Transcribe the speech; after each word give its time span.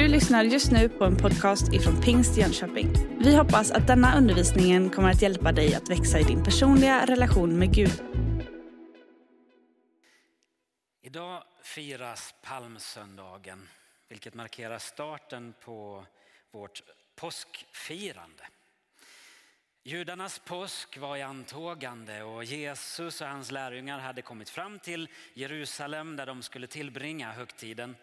Du 0.00 0.08
lyssnar 0.08 0.44
just 0.44 0.72
nu 0.72 0.88
på 0.88 1.04
en 1.04 1.16
podcast 1.16 1.72
ifrån 1.72 2.00
Pingst 2.02 2.36
Jönköping. 2.36 2.92
Vi 3.18 3.36
hoppas 3.36 3.70
att 3.70 3.86
denna 3.86 4.18
undervisning 4.18 4.90
kommer 4.90 5.10
att 5.10 5.22
hjälpa 5.22 5.52
dig 5.52 5.74
att 5.74 5.90
växa 5.90 6.18
i 6.18 6.22
din 6.22 6.44
personliga 6.44 7.06
relation 7.06 7.58
med 7.58 7.74
Gud. 7.74 8.02
Idag 11.02 11.42
firas 11.62 12.34
palmsöndagen, 12.42 13.68
vilket 14.08 14.34
markerar 14.34 14.78
starten 14.78 15.54
på 15.64 16.04
vårt 16.52 16.82
påskfirande. 17.16 18.44
Judarnas 19.82 20.38
påsk 20.38 20.98
var 20.98 21.16
i 21.16 21.22
antågande 21.22 22.22
och 22.22 22.44
Jesus 22.44 23.20
och 23.20 23.26
hans 23.26 23.50
lärjungar 23.50 23.98
hade 23.98 24.22
kommit 24.22 24.50
fram 24.50 24.78
till 24.78 25.08
Jerusalem 25.34 26.16
där 26.16 26.26
de 26.26 26.42
skulle 26.42 26.66
tillbringa 26.66 27.32
högtiden. 27.32 27.96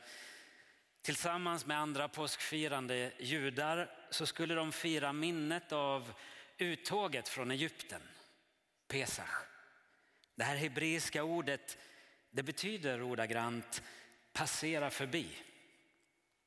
Tillsammans 1.07 1.65
med 1.65 1.77
andra 1.79 2.07
påskfirande 2.07 3.11
judar 3.19 3.91
så 4.09 4.25
skulle 4.25 4.55
de 4.55 4.71
fira 4.71 5.13
minnet 5.13 5.71
av 5.71 6.13
uttåget 6.57 7.29
från 7.29 7.51
Egypten, 7.51 8.01
Pesach. 8.87 9.29
Det 10.35 10.43
här 10.43 10.55
hebreiska 10.55 11.23
ordet 11.23 11.77
det 12.31 12.43
betyder 12.43 13.01
ordagrant 13.01 13.83
passera 14.33 14.89
förbi. 14.89 15.29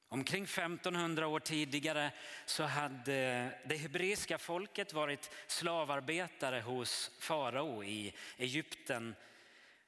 Omkring 0.08 0.44
1500 0.44 1.26
år 1.26 1.40
tidigare 1.40 2.10
så 2.46 2.62
hade 2.62 3.50
det 3.64 3.76
hebreiska 3.76 4.38
folket 4.38 4.92
varit 4.92 5.30
slavarbetare 5.46 6.60
hos 6.60 7.10
farao 7.18 7.84
i 7.84 8.14
Egypten. 8.36 9.14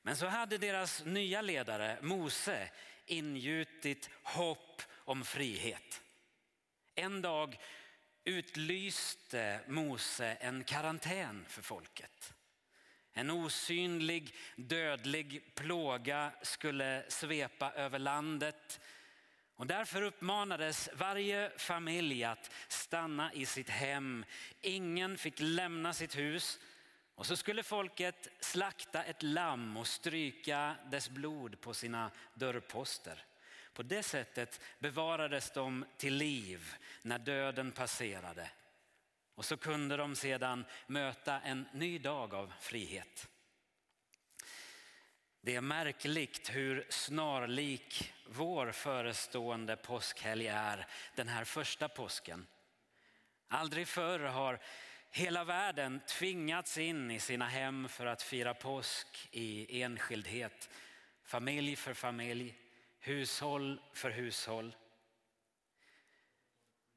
Men 0.02 0.16
så 0.16 0.26
hade 0.26 0.58
deras 0.58 1.04
nya 1.04 1.42
ledare 1.42 1.98
Mose 2.02 2.68
ingjutit 3.06 4.10
hopp 4.22 4.82
om 4.92 5.24
frihet. 5.24 6.02
En 6.94 7.22
dag 7.22 7.58
utlyste 8.24 9.60
Mose 9.66 10.36
en 10.40 10.64
karantän 10.64 11.44
för 11.48 11.62
folket. 11.62 12.34
En 13.12 13.30
osynlig 13.30 14.34
dödlig 14.56 15.54
plåga 15.54 16.32
skulle 16.42 17.04
svepa 17.08 17.72
över 17.72 17.98
landet 17.98 18.80
och 19.56 19.66
därför 19.66 20.02
uppmanades 20.02 20.88
varje 20.94 21.50
familj 21.56 22.24
att 22.24 22.50
stanna 22.68 23.32
i 23.32 23.46
sitt 23.46 23.68
hem. 23.70 24.24
Ingen 24.60 25.18
fick 25.18 25.34
lämna 25.38 25.92
sitt 25.92 26.16
hus. 26.16 26.60
Och 27.22 27.26
så 27.26 27.36
skulle 27.36 27.62
folket 27.62 28.28
slakta 28.40 29.04
ett 29.04 29.22
lamm 29.22 29.76
och 29.76 29.86
stryka 29.86 30.76
dess 30.90 31.10
blod 31.10 31.60
på 31.60 31.74
sina 31.74 32.10
dörrposter. 32.34 33.24
På 33.72 33.82
det 33.82 34.02
sättet 34.02 34.60
bevarades 34.78 35.50
de 35.50 35.84
till 35.96 36.14
liv 36.14 36.74
när 37.02 37.18
döden 37.18 37.72
passerade. 37.72 38.50
Och 39.34 39.44
så 39.44 39.56
kunde 39.56 39.96
de 39.96 40.16
sedan 40.16 40.64
möta 40.86 41.40
en 41.40 41.68
ny 41.72 41.98
dag 41.98 42.34
av 42.34 42.52
frihet. 42.60 43.28
Det 45.40 45.54
är 45.54 45.60
märkligt 45.60 46.50
hur 46.54 46.86
snarlik 46.88 48.12
vår 48.26 48.72
förestående 48.72 49.76
påskhelg 49.76 50.46
är 50.46 50.86
den 51.14 51.28
här 51.28 51.44
första 51.44 51.88
påsken. 51.88 52.46
Aldrig 53.48 53.88
förr 53.88 54.20
har 54.20 54.60
hela 55.14 55.44
världen 55.44 56.00
tvingats 56.06 56.78
in 56.78 57.10
i 57.10 57.20
sina 57.20 57.48
hem 57.48 57.88
för 57.88 58.06
att 58.06 58.22
fira 58.22 58.54
påsk 58.54 59.28
i 59.30 59.82
enskildhet. 59.82 60.70
Familj 61.24 61.76
för 61.76 61.94
familj, 61.94 62.54
hushåll 63.00 63.80
för 63.92 64.10
hushåll. 64.10 64.76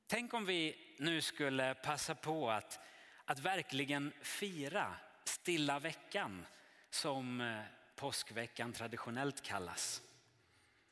Tänk 0.08 0.34
om 0.34 0.46
vi 0.46 0.96
nu 0.98 1.22
skulle 1.22 1.76
passa 1.76 2.16
på 2.16 2.52
att, 2.52 2.80
att 3.26 3.40
verkligen 3.40 4.12
fira 4.22 4.96
stilla 5.24 5.80
veckan 5.80 6.46
som 6.90 7.42
eh, 7.42 7.62
påskveckan 7.96 8.74
traditionellt 8.74 9.42
kallas. 9.42 10.02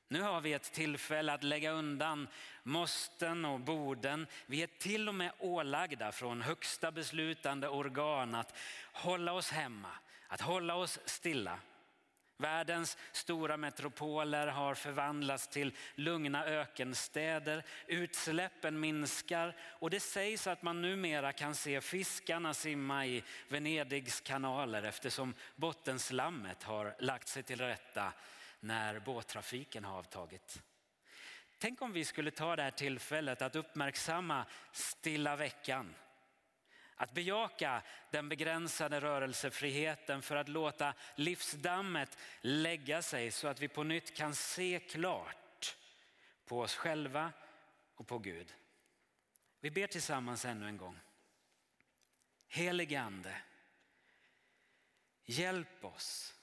Nu 0.07 0.21
har 0.21 0.41
vi 0.41 0.53
ett 0.53 0.73
tillfälle 0.73 1.33
att 1.33 1.43
lägga 1.43 1.71
undan 1.71 2.27
måsten 2.63 3.45
och 3.45 3.59
borden. 3.59 4.27
Vi 4.45 4.63
är 4.63 4.67
till 4.67 5.09
och 5.09 5.15
med 5.15 5.31
ålagda 5.39 6.11
från 6.11 6.41
högsta 6.41 6.91
beslutande 6.91 7.67
organ 7.67 8.35
att 8.35 8.57
hålla 8.93 9.33
oss 9.33 9.51
hemma, 9.51 9.91
att 10.27 10.41
hålla 10.41 10.75
oss 10.75 10.99
stilla. 11.05 11.59
Världens 12.37 12.97
stora 13.11 13.57
metropoler 13.57 14.47
har 14.47 14.75
förvandlats 14.75 15.47
till 15.47 15.73
lugna 15.95 16.45
ökenstäder. 16.45 17.63
Utsläppen 17.87 18.79
minskar 18.79 19.55
och 19.61 19.89
det 19.89 19.99
sägs 19.99 20.47
att 20.47 20.61
man 20.61 20.81
numera 20.81 21.33
kan 21.33 21.55
se 21.55 21.81
fiskarna 21.81 22.53
simma 22.53 23.05
i 23.05 23.23
Venedigs 23.47 24.21
kanaler 24.21 24.83
eftersom 24.83 25.33
bottenslammet 25.55 26.63
har 26.63 26.95
lagt 26.99 27.27
sig 27.27 27.43
till 27.43 27.61
rätta 27.61 28.13
när 28.63 28.99
båttrafiken 28.99 29.83
har 29.83 29.97
avtagit. 29.97 30.61
Tänk 31.57 31.81
om 31.81 31.93
vi 31.93 32.05
skulle 32.05 32.31
ta 32.31 32.55
det 32.55 32.63
här 32.63 32.71
tillfället 32.71 33.41
att 33.41 33.55
uppmärksamma 33.55 34.45
stilla 34.71 35.35
veckan 35.35 35.95
att 36.95 37.13
bejaka 37.13 37.83
den 38.11 38.29
begränsade 38.29 39.01
rörelsefriheten 39.01 40.21
för 40.21 40.35
att 40.35 40.49
låta 40.49 40.93
livsdammet 41.15 42.17
lägga 42.41 43.01
sig 43.01 43.31
så 43.31 43.47
att 43.47 43.59
vi 43.59 43.67
på 43.67 43.83
nytt 43.83 44.17
kan 44.17 44.35
se 44.35 44.79
klart 44.79 45.77
på 46.45 46.59
oss 46.59 46.75
själva 46.75 47.31
och 47.95 48.07
på 48.07 48.19
Gud. 48.19 48.53
Vi 49.59 49.71
ber 49.71 49.87
tillsammans 49.87 50.45
ännu 50.45 50.67
en 50.67 50.77
gång. 50.77 50.99
Helige 52.47 53.01
Ande, 53.01 53.41
hjälp 55.25 55.85
oss 55.85 56.33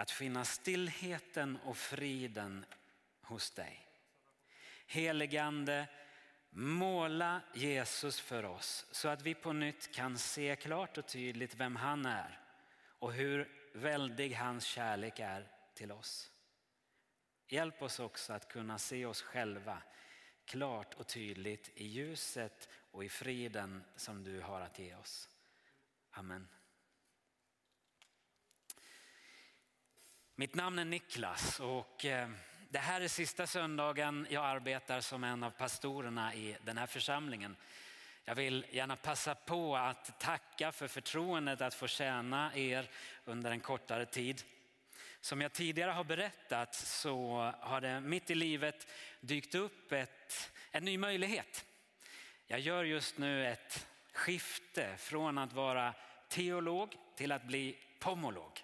att 0.00 0.10
finna 0.10 0.44
stillheten 0.44 1.58
och 1.64 1.76
friden 1.76 2.64
hos 3.22 3.50
dig. 3.50 3.86
Heligande, 4.86 5.88
Måla 6.50 7.40
Jesus 7.54 8.20
för 8.20 8.44
oss 8.44 8.86
så 8.90 9.08
att 9.08 9.22
vi 9.22 9.34
på 9.34 9.52
nytt 9.52 9.94
kan 9.94 10.18
se 10.18 10.56
klart 10.56 10.98
och 10.98 11.06
tydligt 11.06 11.54
vem 11.54 11.76
han 11.76 12.06
är 12.06 12.40
och 12.82 13.12
hur 13.12 13.48
väldig 13.74 14.34
hans 14.34 14.64
kärlek 14.64 15.18
är 15.18 15.48
till 15.74 15.92
oss. 15.92 16.30
Hjälp 17.48 17.82
oss 17.82 18.00
också 18.00 18.32
att 18.32 18.48
kunna 18.48 18.78
se 18.78 19.06
oss 19.06 19.22
själva 19.22 19.82
klart 20.44 20.94
och 20.94 21.06
tydligt 21.06 21.70
i 21.74 21.86
ljuset 21.86 22.68
och 22.90 23.04
i 23.04 23.08
friden 23.08 23.84
som 23.96 24.24
du 24.24 24.40
har 24.40 24.60
att 24.60 24.78
ge 24.78 24.94
oss. 24.94 25.28
Amen. 26.10 26.48
Mitt 30.40 30.54
namn 30.54 30.78
är 30.78 30.84
Niklas 30.84 31.60
och 31.60 32.04
eh, 32.04 32.28
det 32.68 32.78
här 32.78 33.00
är 33.00 33.08
sista 33.08 33.46
söndagen 33.46 34.26
jag 34.30 34.44
arbetar 34.44 35.00
som 35.00 35.24
en 35.24 35.42
av 35.42 35.50
pastorerna 35.50 36.34
i 36.34 36.56
den 36.64 36.78
här 36.78 36.86
församlingen. 36.86 37.56
Jag 38.24 38.34
vill 38.34 38.66
gärna 38.70 38.96
passa 38.96 39.34
på 39.34 39.76
att 39.76 40.20
tacka 40.20 40.72
för 40.72 40.88
förtroendet 40.88 41.60
att 41.60 41.74
få 41.74 41.86
tjäna 41.86 42.56
er 42.56 42.90
under 43.24 43.50
en 43.50 43.60
kortare 43.60 44.06
tid. 44.06 44.42
Som 45.20 45.40
jag 45.40 45.52
tidigare 45.52 45.90
har 45.90 46.04
berättat 46.04 46.74
så 46.74 47.52
har 47.60 47.80
det 47.80 48.00
mitt 48.00 48.30
i 48.30 48.34
livet 48.34 48.86
dykt 49.20 49.54
upp 49.54 49.92
ett, 49.92 50.52
en 50.70 50.84
ny 50.84 50.98
möjlighet. 50.98 51.64
Jag 52.46 52.60
gör 52.60 52.84
just 52.84 53.18
nu 53.18 53.46
ett 53.46 53.86
skifte 54.12 54.96
från 54.96 55.38
att 55.38 55.52
vara 55.52 55.94
teolog 56.28 56.96
till 57.16 57.32
att 57.32 57.44
bli 57.44 57.76
pomolog. 57.98 58.62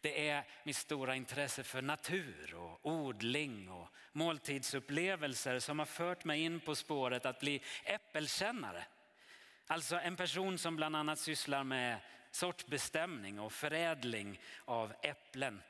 Det 0.00 0.28
är 0.28 0.44
mitt 0.64 0.76
stora 0.76 1.16
intresse 1.16 1.62
för 1.62 1.82
natur 1.82 2.54
och 2.54 2.80
odling 2.82 3.68
och 3.70 3.88
måltidsupplevelser 4.12 5.58
som 5.58 5.78
har 5.78 5.86
fört 5.86 6.24
mig 6.24 6.40
in 6.40 6.60
på 6.60 6.74
spåret 6.74 7.26
att 7.26 7.40
bli 7.40 7.62
äppelkännare. 7.84 8.84
Alltså 9.66 9.96
en 9.96 10.16
person 10.16 10.58
som 10.58 10.76
bland 10.76 10.96
annat 10.96 11.18
sysslar 11.18 11.64
med 11.64 11.98
sortbestämning 12.30 13.40
och 13.40 13.52
förädling 13.52 14.40
av 14.64 14.92
äpplen. 15.02 15.62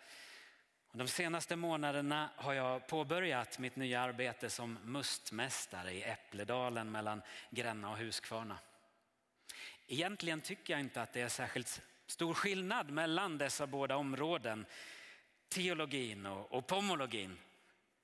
De 0.92 1.08
senaste 1.08 1.56
månaderna 1.56 2.30
har 2.36 2.52
jag 2.52 2.86
påbörjat 2.86 3.58
mitt 3.58 3.76
nya 3.76 4.00
arbete 4.00 4.50
som 4.50 4.78
mustmästare 4.84 5.92
i 5.92 6.02
Äppledalen 6.02 6.90
mellan 6.90 7.22
Gränna 7.50 7.90
och 7.90 7.98
Huskvarna. 7.98 8.58
Egentligen 9.86 10.40
tycker 10.40 10.72
jag 10.72 10.80
inte 10.80 11.02
att 11.02 11.12
det 11.12 11.20
är 11.20 11.28
särskilt 11.28 11.82
stor 12.08 12.34
skillnad 12.34 12.90
mellan 12.90 13.38
dessa 13.38 13.66
båda 13.66 13.96
områden, 13.96 14.66
teologin 15.48 16.26
och, 16.26 16.52
och 16.52 16.66
pomologin. 16.66 17.38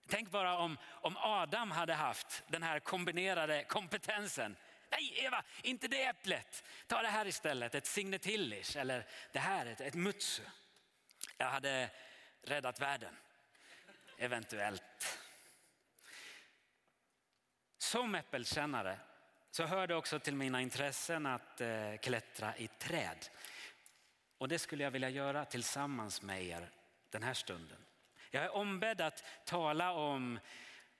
Tänk 0.08 0.30
bara 0.30 0.58
om, 0.58 0.78
om 0.84 1.16
Adam 1.16 1.70
hade 1.70 1.94
haft 1.94 2.42
den 2.48 2.62
här 2.62 2.80
kombinerade 2.80 3.64
kompetensen. 3.64 4.56
Nej 4.90 5.24
Eva, 5.24 5.42
inte 5.62 5.88
det 5.88 6.04
äpplet. 6.04 6.64
Ta 6.86 7.02
det 7.02 7.08
här 7.08 7.26
istället, 7.26 7.74
ett 7.74 7.86
signetillish 7.86 8.76
eller 8.76 9.06
det 9.32 9.38
här, 9.38 9.66
ett, 9.66 9.80
ett 9.80 9.94
mutsu. 9.94 10.42
Jag 11.36 11.46
hade 11.46 11.90
räddat 12.42 12.80
världen, 12.80 13.16
eventuellt. 14.18 15.18
som 17.78 18.14
äppelkännare 18.14 18.98
så 19.50 19.64
hör 19.64 19.86
det 19.86 19.94
också 19.94 20.18
till 20.18 20.34
mina 20.34 20.60
intressen 20.60 21.26
att 21.26 21.60
eh, 21.60 21.96
klättra 22.00 22.56
i 22.56 22.68
träd. 22.68 23.28
Och 24.44 24.48
det 24.48 24.58
skulle 24.58 24.84
jag 24.84 24.90
vilja 24.90 25.10
göra 25.10 25.44
tillsammans 25.44 26.22
med 26.22 26.44
er 26.44 26.70
den 27.10 27.22
här 27.22 27.34
stunden. 27.34 27.78
Jag 28.30 28.44
är 28.44 28.56
ombedd 28.56 29.00
att 29.00 29.24
tala 29.44 29.92
om 29.92 30.38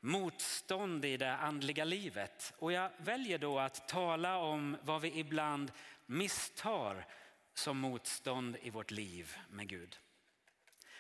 motstånd 0.01 1.05
i 1.05 1.17
det 1.17 1.35
andliga 1.35 1.85
livet 1.85 2.55
och 2.59 2.73
jag 2.73 2.91
väljer 2.99 3.39
då 3.39 3.59
att 3.59 3.89
tala 3.89 4.37
om 4.37 4.77
vad 4.83 5.01
vi 5.01 5.19
ibland 5.19 5.73
misstar 6.07 7.07
som 7.55 7.79
motstånd 7.79 8.57
i 8.63 8.71
vårt 8.71 8.91
liv 8.91 9.37
med 9.51 9.69
Gud. 9.69 9.99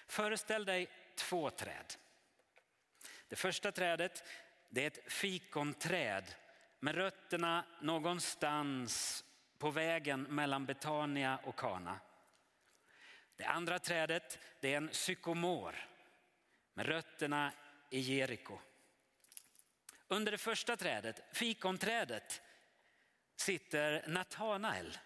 Föreställ 0.06 0.64
dig 0.64 0.88
två 1.14 1.50
träd. 1.50 1.94
Det 3.28 3.36
första 3.36 3.72
trädet 3.72 4.24
det 4.68 4.82
är 4.82 4.86
ett 4.86 5.12
fikonträd 5.12 6.24
med 6.80 6.94
rötterna 6.94 7.64
någonstans 7.80 9.24
på 9.58 9.70
vägen 9.70 10.22
mellan 10.22 10.66
Betania 10.66 11.38
och 11.44 11.56
Kana. 11.56 12.00
Det 13.36 13.44
andra 13.44 13.78
trädet 13.78 14.38
det 14.60 14.72
är 14.72 14.76
en 14.76 14.90
sykomor 14.92 15.88
med 16.74 16.86
rötterna 16.86 17.52
i 17.90 18.00
Jeriko. 18.00 18.58
Under 20.08 20.32
det 20.32 20.38
första 20.38 20.76
trädet, 20.76 21.20
fikonträdet, 21.32 22.42
sitter 23.36 24.08
Natanael 24.08 24.98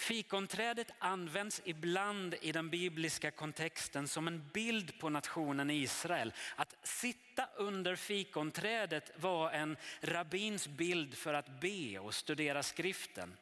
Fikonträdet 0.00 0.90
används 0.98 1.62
ibland 1.64 2.34
i 2.42 2.52
den 2.52 2.70
bibliska 2.70 3.30
kontexten 3.30 4.08
som 4.08 4.28
en 4.28 4.48
bild 4.48 4.98
på 4.98 5.08
nationen 5.08 5.70
Israel. 5.70 6.32
Att 6.56 6.76
sitta 6.82 7.48
under 7.56 7.96
fikonträdet 7.96 9.10
var 9.16 9.50
en 9.50 9.76
rabbins 10.00 10.68
bild 10.68 11.14
för 11.14 11.34
att 11.34 11.60
be 11.60 11.98
och 11.98 12.14
studera 12.14 12.62
skriften. 12.62 13.36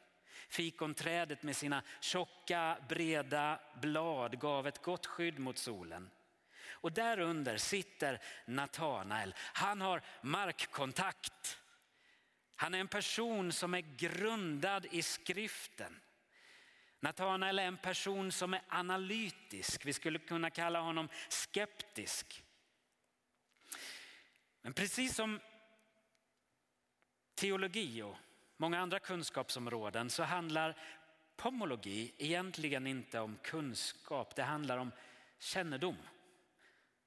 Fikonträdet 0.49 1.43
med 1.43 1.55
sina 1.55 1.83
tjocka 2.01 2.77
breda 2.89 3.59
blad 3.81 4.39
gav 4.39 4.67
ett 4.67 4.81
gott 4.81 5.05
skydd 5.05 5.39
mot 5.39 5.57
solen. 5.57 6.09
Och 6.71 6.91
därunder 6.91 7.57
sitter 7.57 8.21
Natanael. 8.45 9.35
Han 9.37 9.81
har 9.81 10.01
markkontakt. 10.21 11.59
Han 12.55 12.73
är 12.73 12.79
en 12.79 12.87
person 12.87 13.51
som 13.51 13.73
är 13.73 13.81
grundad 13.97 14.85
i 14.91 15.01
skriften. 15.01 15.99
Natanael 16.99 17.59
är 17.59 17.63
en 17.63 17.77
person 17.77 18.31
som 18.31 18.53
är 18.53 18.61
analytisk. 18.67 19.85
Vi 19.85 19.93
skulle 19.93 20.19
kunna 20.19 20.49
kalla 20.49 20.79
honom 20.79 21.09
skeptisk. 21.29 22.43
Men 24.61 24.73
precis 24.73 25.15
som 25.15 25.39
teologi 27.35 28.01
och 28.01 28.17
många 28.59 28.79
andra 28.79 28.99
kunskapsområden 28.99 30.09
så 30.09 30.23
handlar 30.23 30.75
pomologi 31.35 32.13
egentligen 32.17 32.87
inte 32.87 33.19
om 33.19 33.37
kunskap, 33.43 34.35
det 34.35 34.43
handlar 34.43 34.77
om 34.77 34.91
kännedom. 35.39 35.97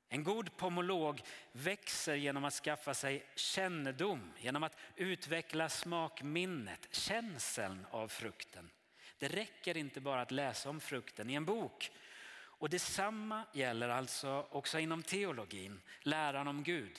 En 0.08 0.24
god 0.24 0.56
pomolog 0.56 1.22
växer 1.52 2.14
genom 2.14 2.44
att 2.44 2.54
skaffa 2.54 2.94
sig 2.94 3.26
kännedom, 3.34 4.32
genom 4.38 4.62
att 4.62 4.76
utveckla 4.96 5.68
smakminnet, 5.68 6.88
känseln 6.90 7.86
av 7.90 8.08
frukten. 8.08 8.70
Det 9.18 9.28
räcker 9.28 9.76
inte 9.76 10.00
bara 10.00 10.20
att 10.20 10.30
läsa 10.30 10.70
om 10.70 10.80
frukten 10.80 11.30
i 11.30 11.34
en 11.34 11.44
bok. 11.44 11.90
Och 12.34 12.70
detsamma 12.70 13.44
gäller 13.52 13.88
alltså 13.88 14.46
också 14.50 14.78
inom 14.78 15.02
teologin, 15.02 15.80
läran 16.00 16.48
om 16.48 16.62
Gud. 16.62 16.98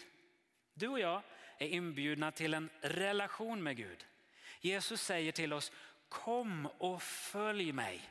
Du 0.74 0.88
och 0.88 1.00
jag 1.00 1.22
är 1.58 1.68
inbjudna 1.68 2.32
till 2.32 2.54
en 2.54 2.70
relation 2.82 3.64
med 3.64 3.78
Gud. 3.78 4.06
Jesus 4.64 5.02
säger 5.02 5.32
till 5.32 5.54
oss, 5.54 5.72
kom 6.10 6.66
och 6.78 7.02
följ 7.04 7.72
mig. 7.72 8.10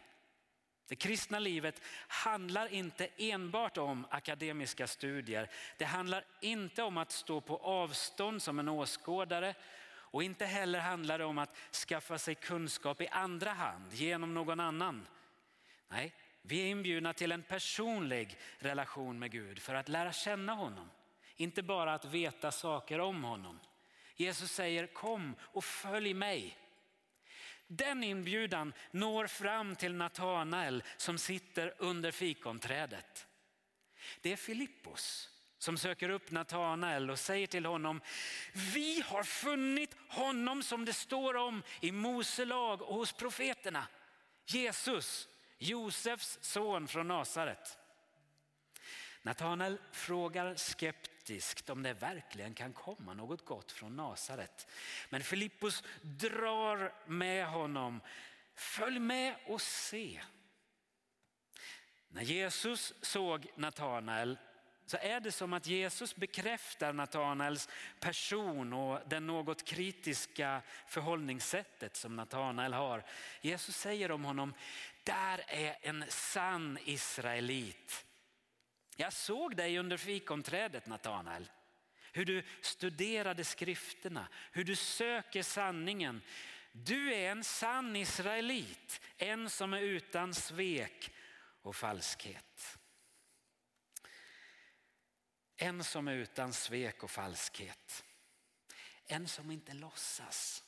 Det 0.89 0.97
kristna 0.97 1.39
livet 1.39 1.83
handlar 2.09 2.73
inte 2.73 3.09
enbart 3.17 3.79
om 3.79 4.07
akademiska 4.11 4.87
studier. 4.87 5.51
Det 5.79 5.85
handlar 5.85 6.25
inte 6.41 6.83
om 6.83 6.97
att 6.97 7.13
stå 7.13 7.41
på 7.41 7.57
avstånd 7.57 8.43
som 8.43 8.59
en 8.59 8.69
åskådare 8.69 9.55
och 10.13 10.23
inte 10.23 10.47
heller 10.47 10.79
handlar 10.79 11.19
det 11.19 11.25
om 11.25 11.39
att 11.39 11.57
skaffa 11.89 12.19
sig 12.19 12.35
kunskap 12.35 13.01
i 13.01 13.09
andra 13.09 13.51
hand 13.51 13.93
genom 13.93 14.35
någon 14.35 14.61
annan. 14.61 15.07
Nej, 15.89 16.15
vi 16.43 16.63
är 16.63 16.67
inbjudna 16.67 17.13
till 17.13 17.33
en 17.33 17.43
personlig 17.43 18.39
relation 18.59 19.19
med 19.19 19.31
Gud 19.31 19.59
för 19.59 19.75
att 19.75 19.89
lära 19.89 20.13
känna 20.13 20.55
honom. 20.55 20.91
Inte 21.37 21.63
bara 21.63 21.95
att 21.95 22.05
veta 22.05 22.51
saker 22.51 22.99
om 22.99 23.25
honom. 23.25 23.61
Jesus 24.23 24.53
säger 24.53 24.87
kom 24.87 25.37
och 25.41 25.65
följ 25.65 26.15
mig. 26.15 26.59
Den 27.67 28.05
inbjudan 28.05 28.73
når 28.91 29.27
fram 29.27 29.77
till 29.77 29.95
Natanael 29.95 30.83
som 30.97 31.19
sitter 31.19 31.75
under 31.79 32.11
fikonträdet. 32.11 33.27
Det 34.21 34.33
är 34.33 34.37
Filippos 34.37 35.29
som 35.59 35.79
söker 35.79 36.09
upp 36.09 36.31
Natanael 36.31 37.11
och 37.11 37.19
säger 37.19 37.47
till 37.47 37.67
honom, 37.67 38.01
vi 38.53 39.01
har 39.07 39.23
funnit 39.23 39.97
honom 40.09 40.63
som 40.63 40.85
det 40.85 40.93
står 40.93 41.37
om 41.37 41.63
i 41.81 41.93
Mose 41.93 42.45
lag 42.45 42.83
och 42.83 42.95
hos 42.95 43.13
profeterna. 43.13 43.87
Jesus, 44.47 45.29
Josefs 45.59 46.39
son 46.43 46.89
från 46.89 47.09
Nasaret. 47.09 47.79
Natanael 49.23 49.79
frågar 49.93 50.55
skeptiskt 50.55 51.12
om 51.69 51.83
det 51.83 51.93
verkligen 51.93 52.55
kan 52.55 52.73
komma 52.73 53.15
något 53.15 53.45
gott 53.45 53.73
från 53.73 53.97
Nasaret. 53.97 54.67
Men 55.11 55.23
Filippus 55.23 55.83
drar 56.03 56.95
med 57.07 57.47
honom. 57.47 58.01
Följ 58.55 58.99
med 58.99 59.35
och 59.47 59.61
se. 59.61 60.23
När 62.09 62.23
Jesus 62.23 62.95
såg 63.01 63.47
Natanael 63.57 64.39
så 64.87 64.97
är 65.01 65.21
det 65.21 65.33
som 65.33 65.53
att 65.53 65.67
Jesus 65.67 66.17
bekräftar 66.17 66.93
Natanaels 66.93 67.69
person 68.01 68.73
och 68.73 69.01
den 69.09 69.27
något 69.27 69.65
kritiska 69.65 70.63
förhållningssättet 70.87 71.97
som 71.97 72.17
Natanael 72.17 72.73
har. 72.73 73.05
Jesus 73.41 73.77
säger 73.77 74.11
om 74.11 74.25
honom, 74.25 74.55
där 75.05 75.45
är 75.49 75.77
en 75.83 76.05
sann 76.09 76.79
israelit. 76.85 78.07
Jag 78.97 79.13
såg 79.13 79.57
dig 79.57 79.79
under 79.79 79.97
fikonträdet 79.97 80.87
Natanael. 80.87 81.51
Hur 82.13 82.25
du 82.25 82.43
studerade 82.61 83.45
skrifterna, 83.45 84.29
hur 84.53 84.65
du 84.65 84.77
söker 84.77 85.43
sanningen. 85.43 86.23
Du 86.73 87.15
är 87.15 87.31
en 87.31 87.45
sann 87.45 87.97
israelit, 87.97 89.01
en 89.17 89.51
som 89.51 89.73
är 89.73 89.81
utan 89.81 90.35
svek 90.35 91.11
och 91.63 91.77
falskhet. 91.77 92.79
En 95.57 95.85
som 95.85 96.09
är 96.09 96.15
utan 96.15 96.53
svek 96.53 97.03
och 97.03 97.11
falskhet. 97.11 98.05
En 99.07 99.29
som 99.29 99.51
inte 99.51 99.75
låtsas. 99.75 100.65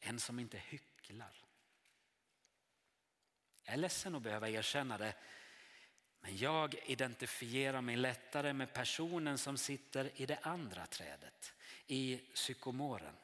En 0.00 0.20
som 0.20 0.38
inte 0.38 0.58
hycklar. 0.58 1.44
Jag 3.62 3.72
är 3.72 3.78
ledsen 3.78 4.14
att 4.14 4.22
behöva 4.22 4.48
erkänna 4.48 4.98
det, 4.98 5.14
men 6.24 6.36
jag 6.36 6.74
identifierar 6.86 7.80
mig 7.80 7.96
lättare 7.96 8.52
med 8.52 8.72
personen 8.72 9.38
som 9.38 9.56
sitter 9.58 10.10
i 10.14 10.26
det 10.26 10.38
andra 10.42 10.86
trädet, 10.86 11.54
i 11.86 12.20
psykomoren. 12.34 13.14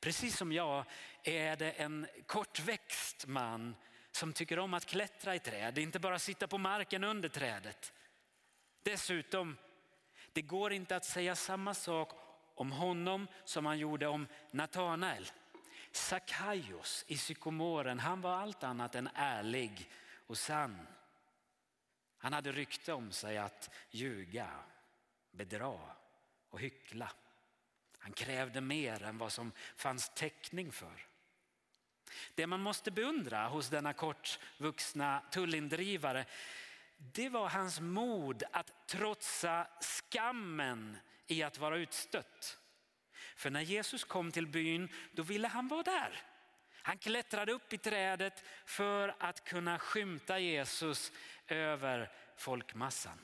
Precis 0.00 0.36
som 0.36 0.52
jag 0.52 0.84
är 1.22 1.56
det 1.56 1.70
en 1.70 2.06
kortväxt 2.26 3.26
man 3.26 3.74
som 4.10 4.32
tycker 4.32 4.58
om 4.58 4.74
att 4.74 4.86
klättra 4.86 5.34
i 5.34 5.38
träd, 5.38 5.78
inte 5.78 5.98
bara 5.98 6.18
sitta 6.18 6.46
på 6.46 6.58
marken 6.58 7.04
under 7.04 7.28
trädet. 7.28 7.92
Dessutom, 8.82 9.56
det 10.32 10.42
går 10.42 10.72
inte 10.72 10.96
att 10.96 11.04
säga 11.04 11.36
samma 11.36 11.74
sak 11.74 12.12
om 12.54 12.72
honom 12.72 13.28
som 13.44 13.66
han 13.66 13.78
gjorde 13.78 14.06
om 14.06 14.26
Natanael. 14.50 15.30
Sakaios 15.92 17.04
i 17.08 17.16
psykomoren, 17.16 17.98
han 17.98 18.20
var 18.20 18.36
allt 18.36 18.64
annat 18.64 18.94
än 18.94 19.08
ärlig 19.14 19.90
och 20.26 20.38
sann. 20.38 20.86
Han 22.24 22.32
hade 22.32 22.52
rykte 22.52 22.92
om 22.92 23.12
sig 23.12 23.38
att 23.38 23.70
ljuga, 23.90 24.48
bedra 25.30 25.80
och 26.50 26.60
hyckla. 26.60 27.12
Han 27.98 28.12
krävde 28.12 28.60
mer 28.60 29.02
än 29.02 29.18
vad 29.18 29.32
som 29.32 29.52
fanns 29.76 30.08
täckning 30.14 30.72
för. 30.72 31.06
Det 32.34 32.46
man 32.46 32.60
måste 32.60 32.90
beundra 32.90 33.48
hos 33.48 33.68
denna 33.68 33.92
kortvuxna 33.92 35.22
tullindrivare 35.30 36.26
det 36.96 37.28
var 37.28 37.48
hans 37.48 37.80
mod 37.80 38.42
att 38.52 38.86
trotsa 38.86 39.66
skammen 39.80 40.96
i 41.26 41.42
att 41.42 41.58
vara 41.58 41.76
utstött. 41.76 42.58
För 43.36 43.50
när 43.50 43.60
Jesus 43.60 44.04
kom 44.04 44.32
till 44.32 44.46
byn, 44.46 44.88
då 45.12 45.22
ville 45.22 45.48
han 45.48 45.68
vara 45.68 45.82
där. 45.82 46.22
Han 46.86 46.98
klättrade 46.98 47.52
upp 47.52 47.72
i 47.72 47.78
trädet 47.78 48.44
för 48.64 49.14
att 49.18 49.44
kunna 49.44 49.78
skymta 49.78 50.38
Jesus 50.38 51.12
över 51.48 52.10
folkmassan. 52.36 53.18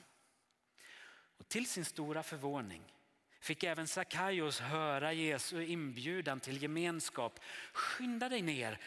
Och 1.37 1.47
till 1.47 1.65
sin 1.65 1.85
stora 1.85 2.23
förvåning 2.23 2.93
fick 3.39 3.63
även 3.63 3.87
Sackaios 3.87 4.59
höra 4.59 5.13
Jesu 5.13 5.63
inbjudan 5.63 6.39
till 6.39 6.61
gemenskap. 6.61 7.39
Skynda 7.73 8.29
dig 8.29 8.41
ner, 8.41 8.77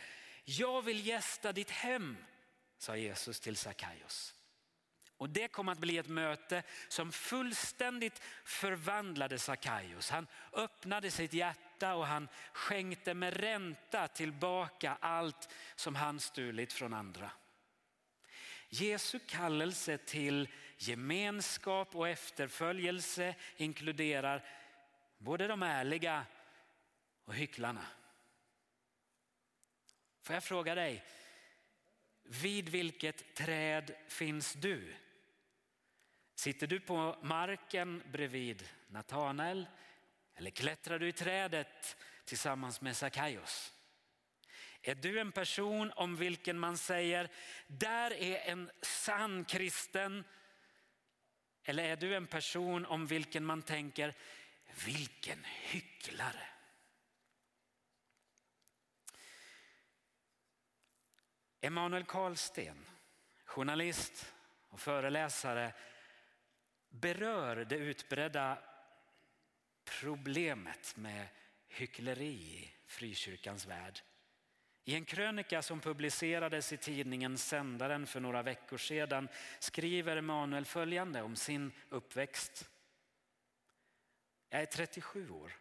jag 0.44 0.82
vill 0.82 1.06
gästa 1.06 1.52
ditt 1.52 1.70
hem, 1.70 2.16
sa 2.78 2.96
Jesus 2.96 3.40
till 3.40 3.56
Sackaios. 3.56 4.34
Och 5.16 5.30
det 5.30 5.48
kom 5.48 5.68
att 5.68 5.78
bli 5.78 5.98
ett 5.98 6.08
möte 6.08 6.62
som 6.88 7.12
fullständigt 7.12 8.22
förvandlade 8.44 9.38
Sackaios. 9.38 10.10
Han 10.10 10.26
öppnade 10.52 11.10
sitt 11.10 11.32
hjärta 11.32 11.94
och 11.94 12.06
han 12.06 12.28
skänkte 12.52 13.14
med 13.14 13.36
ränta 13.36 14.08
tillbaka 14.08 14.96
allt 15.00 15.48
som 15.76 15.94
han 15.94 16.20
stulit 16.20 16.72
från 16.72 16.94
andra. 16.94 17.30
Jesu 18.80 19.18
kallelse 19.18 19.98
till 19.98 20.48
gemenskap 20.78 21.96
och 21.96 22.08
efterföljelse 22.08 23.34
inkluderar 23.56 24.44
både 25.18 25.46
de 25.46 25.62
ärliga 25.62 26.26
och 27.24 27.34
hycklarna. 27.34 27.86
Får 30.22 30.34
jag 30.34 30.44
fråga 30.44 30.74
dig, 30.74 31.04
vid 32.22 32.68
vilket 32.68 33.34
träd 33.34 33.94
finns 34.08 34.52
du? 34.52 34.94
Sitter 36.34 36.66
du 36.66 36.80
på 36.80 37.16
marken 37.22 38.02
bredvid 38.12 38.68
Natanael 38.88 39.66
eller 40.34 40.50
klättrar 40.50 40.98
du 40.98 41.08
i 41.08 41.12
trädet 41.12 41.96
tillsammans 42.24 42.80
med 42.80 42.96
Sackaios? 42.96 43.73
Är 44.86 44.94
du 44.94 45.20
en 45.20 45.32
person 45.32 45.92
om 45.96 46.16
vilken 46.16 46.58
man 46.58 46.78
säger, 46.78 47.28
där 47.66 48.12
är 48.12 48.50
en 48.50 48.70
sann 48.82 49.44
kristen? 49.44 50.24
Eller 51.62 51.84
är 51.84 51.96
du 51.96 52.14
en 52.14 52.26
person 52.26 52.86
om 52.86 53.06
vilken 53.06 53.44
man 53.44 53.62
tänker, 53.62 54.14
vilken 54.86 55.44
hycklare? 55.44 56.48
Emanuel 61.60 62.04
Karlsten, 62.04 62.86
journalist 63.44 64.32
och 64.68 64.80
föreläsare 64.80 65.72
berör 66.88 67.56
det 67.56 67.76
utbredda 67.76 68.58
problemet 69.84 70.96
med 70.96 71.28
hyckleri 71.68 72.26
i 72.26 72.74
frikyrkans 72.86 73.66
värld. 73.66 74.00
I 74.84 74.94
en 74.94 75.04
krönika 75.04 75.62
som 75.62 75.80
publicerades 75.80 76.72
i 76.72 76.76
tidningen 76.76 77.38
Sändaren 77.38 78.06
för 78.06 78.20
några 78.20 78.42
veckor 78.42 78.78
sedan 78.78 79.28
skriver 79.58 80.16
Emanuel 80.16 80.64
följande 80.64 81.22
om 81.22 81.36
sin 81.36 81.72
uppväxt. 81.88 82.68
Jag 84.50 84.62
är 84.62 84.66
37 84.66 85.30
år 85.30 85.52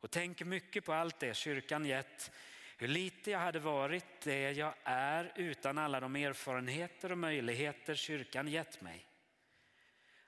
och 0.00 0.10
tänker 0.10 0.44
mycket 0.44 0.84
på 0.84 0.92
allt 0.92 1.18
det 1.18 1.34
kyrkan 1.36 1.84
gett, 1.84 2.30
hur 2.78 2.88
lite 2.88 3.30
jag 3.30 3.38
hade 3.38 3.58
varit 3.58 4.20
det 4.20 4.52
jag 4.52 4.74
är 4.84 5.32
utan 5.36 5.78
alla 5.78 6.00
de 6.00 6.16
erfarenheter 6.16 7.12
och 7.12 7.18
möjligheter 7.18 7.94
kyrkan 7.94 8.48
gett 8.48 8.80
mig. 8.80 9.09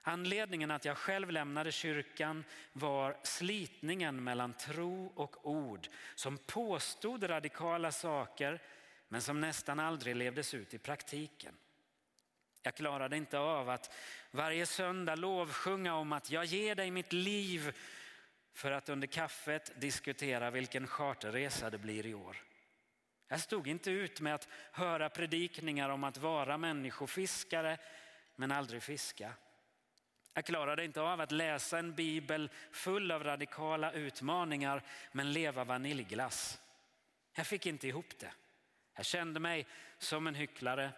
Anledningen 0.02 0.71
att 0.71 0.85
jag 0.85 0.99
själv 0.99 1.30
lämnade 1.30 1.73
kyrkan 1.73 2.44
var 2.73 3.16
slitningen 3.23 4.25
mellan 4.25 4.54
tro 4.54 5.12
och 5.14 5.47
ord 5.50 5.88
som 6.14 6.38
påstod 6.38 7.30
radikala 7.30 7.92
saker 7.92 8.62
men 9.09 9.23
som 9.23 9.40
nästan 9.40 9.80
aldrig 9.80 10.16
levdes 10.16 10.54
ut 10.54 10.75
i 10.75 10.78
praktiken. 10.78 11.54
Jag 12.62 12.75
klarade 12.75 13.16
inte 13.16 13.38
av 13.38 13.71
att 13.71 13.94
varje 14.30 14.66
söndag 14.66 15.14
lovsjunga 15.14 15.94
om 15.94 16.12
att 16.12 16.30
jag 16.30 16.44
ger 16.44 16.75
dig 16.75 16.90
mitt 16.90 17.12
liv 17.12 17.76
för 18.52 18.71
att 18.71 18.88
under 18.88 19.06
kaffet 19.06 19.80
diskutera 19.80 20.50
vilken 20.50 20.87
charterresa 20.87 21.71
det 21.71 21.78
blir 21.78 22.06
i 22.06 22.14
år. 22.14 22.37
Jag 23.28 23.40
stod 23.40 23.68
inte 23.68 23.90
ut 23.90 24.21
med 24.21 24.35
att 24.35 24.49
höra 24.73 25.09
predikningar 25.09 25.88
om 25.88 26.04
att 26.04 26.16
vara 26.16 26.59
människofiskare 26.59 27.78
men 28.37 28.52
aldrig 28.52 28.82
fiska. 28.82 29.32
Jag 30.34 30.44
klarade 30.44 30.84
inte 30.84 31.00
av 31.00 31.20
att 31.20 31.32
läsa 31.32 31.78
en 31.78 31.94
bibel 31.94 32.50
full 32.70 33.10
av 33.10 33.24
radikala 33.24 33.92
utmaningar 33.92 34.82
men 35.12 35.32
leva 35.32 35.64
vaniljglass. 35.64 36.60
Jag 37.34 37.46
fick 37.46 37.66
inte 37.66 37.88
ihop 37.88 38.18
det. 38.18 38.32
Jag 38.94 39.06
kände 39.06 39.40
mig 39.40 39.66
som 39.98 40.26
en 40.26 40.34
hycklare. 40.34 40.92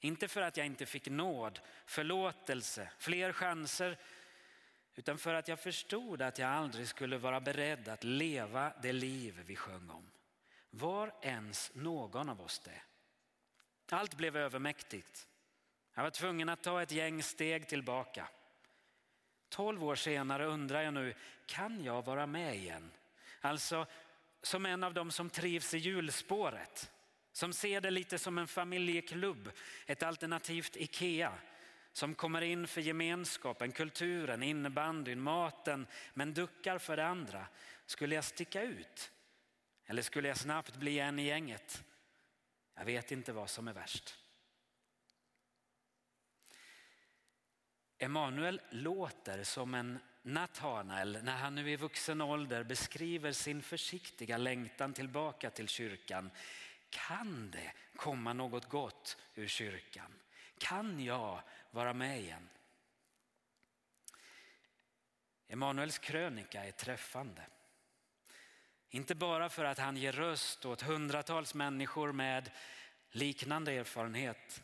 Inte 0.00 0.28
för 0.28 0.42
att 0.42 0.56
jag 0.56 0.66
inte 0.66 0.86
fick 0.86 1.08
nåd, 1.08 1.60
förlåtelse, 1.86 2.90
fler 2.98 3.32
chanser 3.32 3.98
utan 4.94 5.18
för 5.18 5.34
att 5.34 5.48
jag 5.48 5.60
förstod 5.60 6.22
att 6.22 6.38
jag 6.38 6.50
aldrig 6.50 6.88
skulle 6.88 7.18
vara 7.18 7.40
beredd 7.40 7.88
att 7.88 8.04
leva 8.04 8.72
det 8.82 8.92
liv 8.92 9.42
vi 9.46 9.56
sjöng 9.56 9.90
om. 9.90 10.10
Var 10.70 11.12
ens 11.22 11.70
någon 11.74 12.28
av 12.28 12.40
oss 12.40 12.58
det? 12.58 12.82
Allt 13.96 14.14
blev 14.14 14.36
övermäktigt. 14.36 15.28
Jag 16.00 16.04
var 16.04 16.10
tvungen 16.10 16.48
att 16.48 16.62
ta 16.62 16.82
ett 16.82 16.92
gäng 16.92 17.22
steg 17.22 17.68
tillbaka. 17.68 18.28
Tolv 19.48 19.84
år 19.84 19.94
senare 19.94 20.46
undrar 20.46 20.82
jag 20.82 20.94
nu, 20.94 21.14
kan 21.46 21.84
jag 21.84 22.04
vara 22.04 22.26
med 22.26 22.56
igen? 22.56 22.90
Alltså 23.40 23.86
som 24.42 24.66
en 24.66 24.84
av 24.84 24.94
dem 24.94 25.10
som 25.10 25.30
trivs 25.30 25.74
i 25.74 25.78
hjulspåret. 25.78 26.90
Som 27.32 27.52
ser 27.52 27.80
det 27.80 27.90
lite 27.90 28.18
som 28.18 28.38
en 28.38 28.46
familjeklubb, 28.48 29.50
ett 29.86 30.02
alternativt 30.02 30.76
Ikea. 30.76 31.32
Som 31.92 32.14
kommer 32.14 32.42
in 32.42 32.66
för 32.66 32.80
gemenskapen, 32.80 33.72
kulturen, 33.72 34.42
innebandyn, 34.42 35.20
maten 35.20 35.86
men 36.14 36.34
duckar 36.34 36.78
för 36.78 36.96
det 36.96 37.06
andra. 37.06 37.46
Skulle 37.86 38.14
jag 38.14 38.24
sticka 38.24 38.62
ut? 38.62 39.12
Eller 39.86 40.02
skulle 40.02 40.28
jag 40.28 40.36
snabbt 40.36 40.76
bli 40.76 40.98
en 40.98 41.18
i 41.18 41.26
gänget? 41.26 41.84
Jag 42.74 42.84
vet 42.84 43.12
inte 43.12 43.32
vad 43.32 43.50
som 43.50 43.68
är 43.68 43.72
värst. 43.72 44.19
Emanuel 48.02 48.60
låter 48.70 49.44
som 49.44 49.74
en 49.74 49.98
Natanael 50.22 51.18
när 51.22 51.36
han 51.36 51.54
nu 51.54 51.70
i 51.70 51.76
vuxen 51.76 52.20
ålder 52.20 52.64
beskriver 52.64 53.32
sin 53.32 53.62
försiktiga 53.62 54.36
längtan 54.36 54.92
tillbaka 54.92 55.50
till 55.50 55.68
kyrkan. 55.68 56.30
Kan 56.90 57.50
det 57.50 57.72
komma 57.96 58.32
något 58.32 58.68
gott 58.68 59.16
ur 59.34 59.46
kyrkan? 59.46 60.14
Kan 60.58 61.04
jag 61.04 61.42
vara 61.70 61.92
med 61.92 62.20
igen? 62.20 62.48
Emanuels 65.48 65.98
krönika 65.98 66.64
är 66.64 66.70
träffande. 66.70 67.42
Inte 68.90 69.14
bara 69.14 69.48
för 69.48 69.64
att 69.64 69.78
han 69.78 69.96
ger 69.96 70.12
röst 70.12 70.64
åt 70.64 70.82
hundratals 70.82 71.54
människor 71.54 72.12
med 72.12 72.50
liknande 73.10 73.72
erfarenhet 73.72 74.62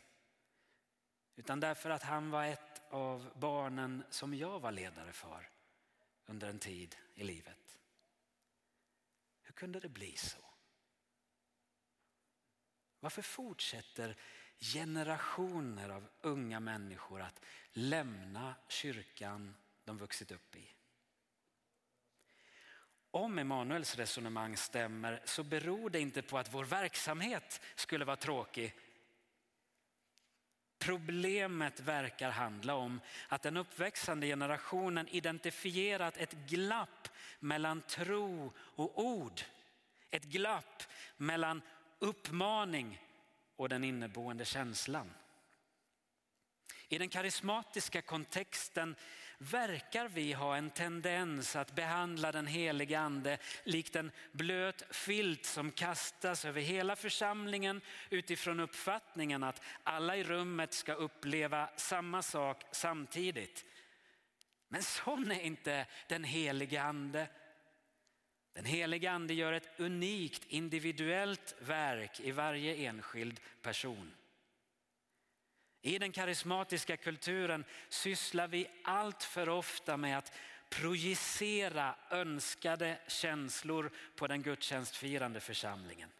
utan 1.36 1.60
därför 1.60 1.90
att 1.90 2.02
han 2.02 2.30
var 2.30 2.44
ett 2.44 2.75
av 2.96 3.30
barnen 3.34 4.04
som 4.10 4.34
jag 4.34 4.60
var 4.60 4.72
ledare 4.72 5.12
för 5.12 5.50
under 6.26 6.48
en 6.48 6.58
tid 6.58 6.96
i 7.14 7.24
livet. 7.24 7.78
Hur 9.42 9.52
kunde 9.52 9.80
det 9.80 9.88
bli 9.88 10.16
så? 10.16 10.38
Varför 13.00 13.22
fortsätter 13.22 14.16
generationer 14.58 15.88
av 15.88 16.08
unga 16.20 16.60
människor 16.60 17.20
att 17.20 17.40
lämna 17.70 18.54
kyrkan 18.68 19.54
de 19.84 19.98
vuxit 19.98 20.30
upp 20.30 20.56
i? 20.56 20.72
Om 23.10 23.38
Emanuels 23.38 23.96
resonemang 23.96 24.56
stämmer 24.56 25.22
så 25.24 25.42
beror 25.42 25.90
det 25.90 26.00
inte 26.00 26.22
på 26.22 26.38
att 26.38 26.54
vår 26.54 26.64
verksamhet 26.64 27.60
skulle 27.74 28.04
vara 28.04 28.16
tråkig 28.16 28.74
Problemet 30.86 31.80
verkar 31.80 32.30
handla 32.30 32.74
om 32.74 33.00
att 33.28 33.42
den 33.42 33.56
uppväxande 33.56 34.26
generationen 34.26 35.08
identifierat 35.08 36.16
ett 36.16 36.32
glapp 36.32 37.08
mellan 37.40 37.82
tro 37.82 38.52
och 38.58 39.04
ord. 39.04 39.40
Ett 40.10 40.24
glapp 40.24 40.82
mellan 41.16 41.62
uppmaning 41.98 43.02
och 43.56 43.68
den 43.68 43.84
inneboende 43.84 44.44
känslan. 44.44 45.10
I 46.88 46.98
den 46.98 47.08
karismatiska 47.08 48.02
kontexten 48.02 48.96
verkar 49.38 50.08
vi 50.08 50.32
ha 50.32 50.56
en 50.56 50.70
tendens 50.70 51.56
att 51.56 51.74
behandla 51.74 52.32
den 52.32 52.46
helige 52.46 52.98
ande 52.98 53.38
likt 53.64 53.96
en 53.96 54.10
blöt 54.32 54.84
filt 54.90 55.44
som 55.44 55.72
kastas 55.72 56.44
över 56.44 56.60
hela 56.60 56.96
församlingen 56.96 57.80
utifrån 58.10 58.60
uppfattningen 58.60 59.42
att 59.42 59.62
alla 59.82 60.16
i 60.16 60.24
rummet 60.24 60.72
ska 60.72 60.92
uppleva 60.92 61.70
samma 61.76 62.22
sak 62.22 62.62
samtidigt. 62.72 63.64
Men 64.68 64.82
sån 64.82 65.30
är 65.32 65.40
inte 65.40 65.86
den 66.08 66.24
helige 66.24 66.82
ande. 66.82 67.28
Den 68.52 68.64
helige 68.64 69.10
ande 69.10 69.34
gör 69.34 69.52
ett 69.52 69.80
unikt 69.80 70.44
individuellt 70.44 71.54
verk 71.60 72.20
i 72.20 72.30
varje 72.30 72.74
enskild 72.74 73.40
person. 73.62 74.12
I 75.86 75.98
den 75.98 76.12
karismatiska 76.12 76.96
kulturen 76.96 77.64
sysslar 77.88 78.48
vi 78.48 78.68
allt 78.84 79.22
för 79.22 79.48
ofta 79.48 79.96
med 79.96 80.18
att 80.18 80.32
projicera 80.68 81.94
önskade 82.10 82.98
känslor 83.06 83.90
på 84.16 84.26
den 84.26 84.42
gudstjänstfirande 84.42 85.40
församlingen. 85.40 86.10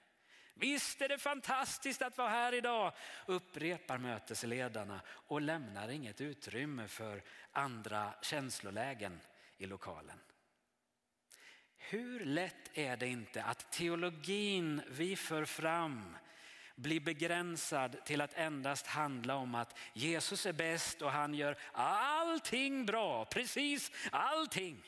Visst 0.55 1.01
är 1.03 1.09
det 1.09 1.19
fantastiskt 1.19 2.03
att 2.03 2.19
vara 2.19 2.29
här 2.29 2.55
idag, 2.55 2.93
upprepar 3.27 3.99
mötesledarna 3.99 5.01
och 5.09 5.41
lämnar 5.41 5.89
inget 5.89 6.21
utrymme 6.21 6.89
för 6.89 7.23
andra 7.53 8.15
känslolägen 8.23 9.21
i 9.59 9.67
lokalen. 9.67 10.19
Hur 11.77 12.25
lätt 12.25 12.79
är 12.79 12.97
det 12.97 13.09
inte 13.09 13.43
att 13.43 13.73
teologin 13.73 14.83
vi 14.89 15.17
för 15.17 15.45
fram 15.45 16.17
blir 16.77 17.01
begränsad 17.01 18.05
till 18.05 18.21
att 18.21 18.35
endast 18.35 18.87
handla 18.87 19.37
om 19.37 19.55
att 19.55 19.79
Jesus 19.93 20.47
är 20.47 20.53
bäst 20.53 21.03
och 21.03 21.13
han 21.13 21.35
gör 21.35 21.59
allting 21.73 22.87
bra, 22.87 23.25
precis 23.25 23.91
allting. 24.13 24.83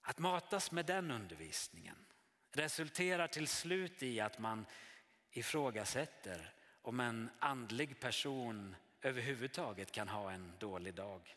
Att 0.00 0.18
matas 0.18 0.70
med 0.70 0.86
den 0.86 1.10
undervisningen 1.10 2.06
resulterar 2.52 3.26
till 3.26 3.48
slut 3.48 4.02
i 4.02 4.20
att 4.20 4.38
man 4.38 4.66
ifrågasätter 5.30 6.52
om 6.82 7.00
en 7.00 7.30
andlig 7.38 8.00
person 8.00 8.76
överhuvudtaget 9.02 9.92
kan 9.92 10.08
ha 10.08 10.30
en 10.30 10.52
dålig 10.58 10.94
dag. 10.94 11.36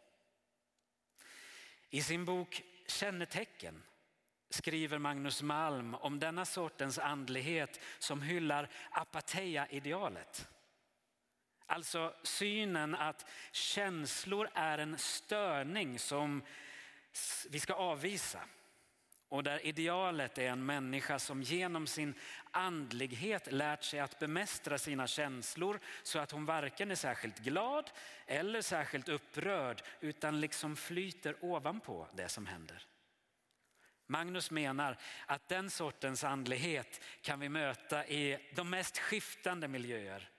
I 1.90 2.02
sin 2.02 2.26
bok 2.26 2.64
Kännetecken 2.88 3.84
skriver 4.54 4.98
Magnus 4.98 5.42
Malm 5.42 5.96
om 5.96 6.20
denna 6.20 6.46
sortens 6.46 7.00
andlighet 7.00 7.80
som 8.00 8.22
hyllar 8.22 8.70
apatheia-idealet. 8.92 10.48
Alltså 11.66 12.14
synen 12.24 12.96
att 12.96 13.26
känslor 13.52 14.50
är 14.54 14.78
en 14.78 14.98
störning 14.98 16.00
som 16.00 16.42
vi 17.50 17.60
ska 17.60 17.74
avvisa. 17.74 18.40
Och 19.30 19.44
där 19.44 19.66
idealet 19.66 20.38
är 20.38 20.50
en 20.50 20.66
människa 20.66 21.20
som 21.20 21.42
genom 21.42 21.88
sin 21.88 22.14
andlighet 22.52 23.52
lärt 23.52 23.84
sig 23.84 24.00
att 24.00 24.20
bemästra 24.20 24.78
sina 24.78 25.08
känslor 25.08 25.80
så 26.04 26.20
att 26.20 26.32
hon 26.32 26.46
varken 26.46 26.92
är 26.92 26.96
särskilt 26.96 27.40
glad 27.40 27.92
eller 28.28 28.62
särskilt 28.62 29.10
upprörd 29.10 29.82
utan 30.00 30.42
liksom 30.42 30.76
flyter 30.76 31.36
ovanpå 31.42 32.08
det 32.14 32.30
som 32.30 32.46
händer. 32.46 32.88
Magnus 34.13 34.51
menar 34.51 34.98
att 35.25 35.48
den 35.48 35.70
sortens 35.70 36.24
andlighet 36.24 37.01
kan 37.22 37.39
vi 37.39 37.50
möta 37.50 38.08
i 38.08 38.38
de 38.55 38.70
mest 38.70 38.98
skiftande 38.98 39.67
miljöer. 39.67 40.29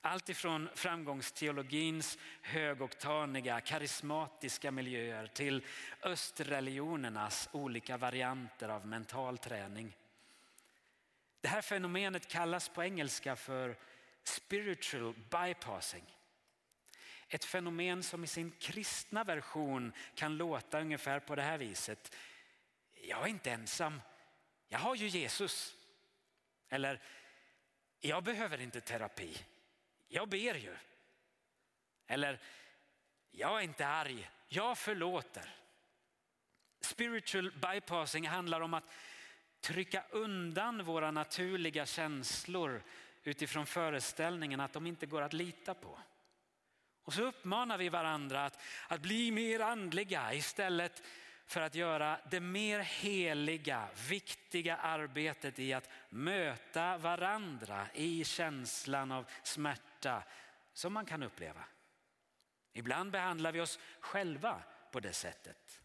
Allt 0.00 0.28
ifrån 0.28 0.68
framgångsteologins 0.74 2.18
högoktaniga 2.42 3.60
karismatiska 3.60 4.70
miljöer 4.70 5.26
till 5.26 5.64
östreligionernas 6.02 7.48
olika 7.52 7.96
varianter 7.96 8.68
av 8.68 8.86
mental 8.86 9.38
träning. 9.38 9.96
Det 11.40 11.48
här 11.48 11.62
fenomenet 11.62 12.28
kallas 12.28 12.68
på 12.68 12.84
engelska 12.84 13.36
för 13.36 13.76
spiritual 14.24 15.14
bypassing. 15.30 16.04
Ett 17.28 17.44
fenomen 17.44 18.02
som 18.02 18.24
i 18.24 18.26
sin 18.26 18.50
kristna 18.50 19.24
version 19.24 19.92
kan 20.14 20.36
låta 20.36 20.80
ungefär 20.80 21.20
på 21.20 21.34
det 21.34 21.42
här 21.42 21.58
viset. 21.58 22.14
Jag 23.08 23.22
är 23.22 23.26
inte 23.26 23.50
ensam, 23.50 24.00
jag 24.68 24.78
har 24.78 24.94
ju 24.94 25.06
Jesus. 25.06 25.76
Eller, 26.68 27.00
jag 28.00 28.24
behöver 28.24 28.60
inte 28.60 28.80
terapi 28.80 29.38
jag 30.08 30.28
ber 30.28 30.54
ju. 30.54 30.76
Eller, 32.06 32.40
jag 33.30 33.58
är 33.58 33.64
inte 33.64 33.86
arg, 33.86 34.30
jag 34.48 34.78
förlåter. 34.78 35.54
Spiritual 36.80 37.52
bypassing 37.52 38.28
handlar 38.28 38.60
om 38.60 38.74
att 38.74 38.92
trycka 39.60 40.04
undan 40.10 40.84
våra 40.84 41.10
naturliga 41.10 41.86
känslor 41.86 42.82
utifrån 43.22 43.66
föreställningen 43.66 44.60
att 44.60 44.72
de 44.72 44.86
inte 44.86 45.06
går 45.06 45.22
att 45.22 45.32
lita 45.32 45.74
på. 45.74 45.98
Och 47.02 47.14
så 47.14 47.22
uppmanar 47.22 47.78
vi 47.78 47.88
varandra 47.88 48.44
att, 48.44 48.60
att 48.88 49.00
bli 49.00 49.30
mer 49.30 49.60
andliga 49.60 50.34
istället 50.34 51.02
för 51.48 51.60
att 51.60 51.74
göra 51.74 52.20
det 52.30 52.40
mer 52.40 52.78
heliga, 52.78 53.88
viktiga 54.08 54.76
arbetet 54.76 55.58
i 55.58 55.72
att 55.72 55.90
möta 56.10 56.98
varandra 56.98 57.86
i 57.94 58.24
känslan 58.24 59.12
av 59.12 59.26
smärta 59.42 60.22
som 60.72 60.92
man 60.92 61.06
kan 61.06 61.22
uppleva. 61.22 61.64
Ibland 62.72 63.10
behandlar 63.10 63.52
vi 63.52 63.60
oss 63.60 63.78
själva 64.00 64.62
på 64.92 65.00
det 65.00 65.12
sättet. 65.12 65.80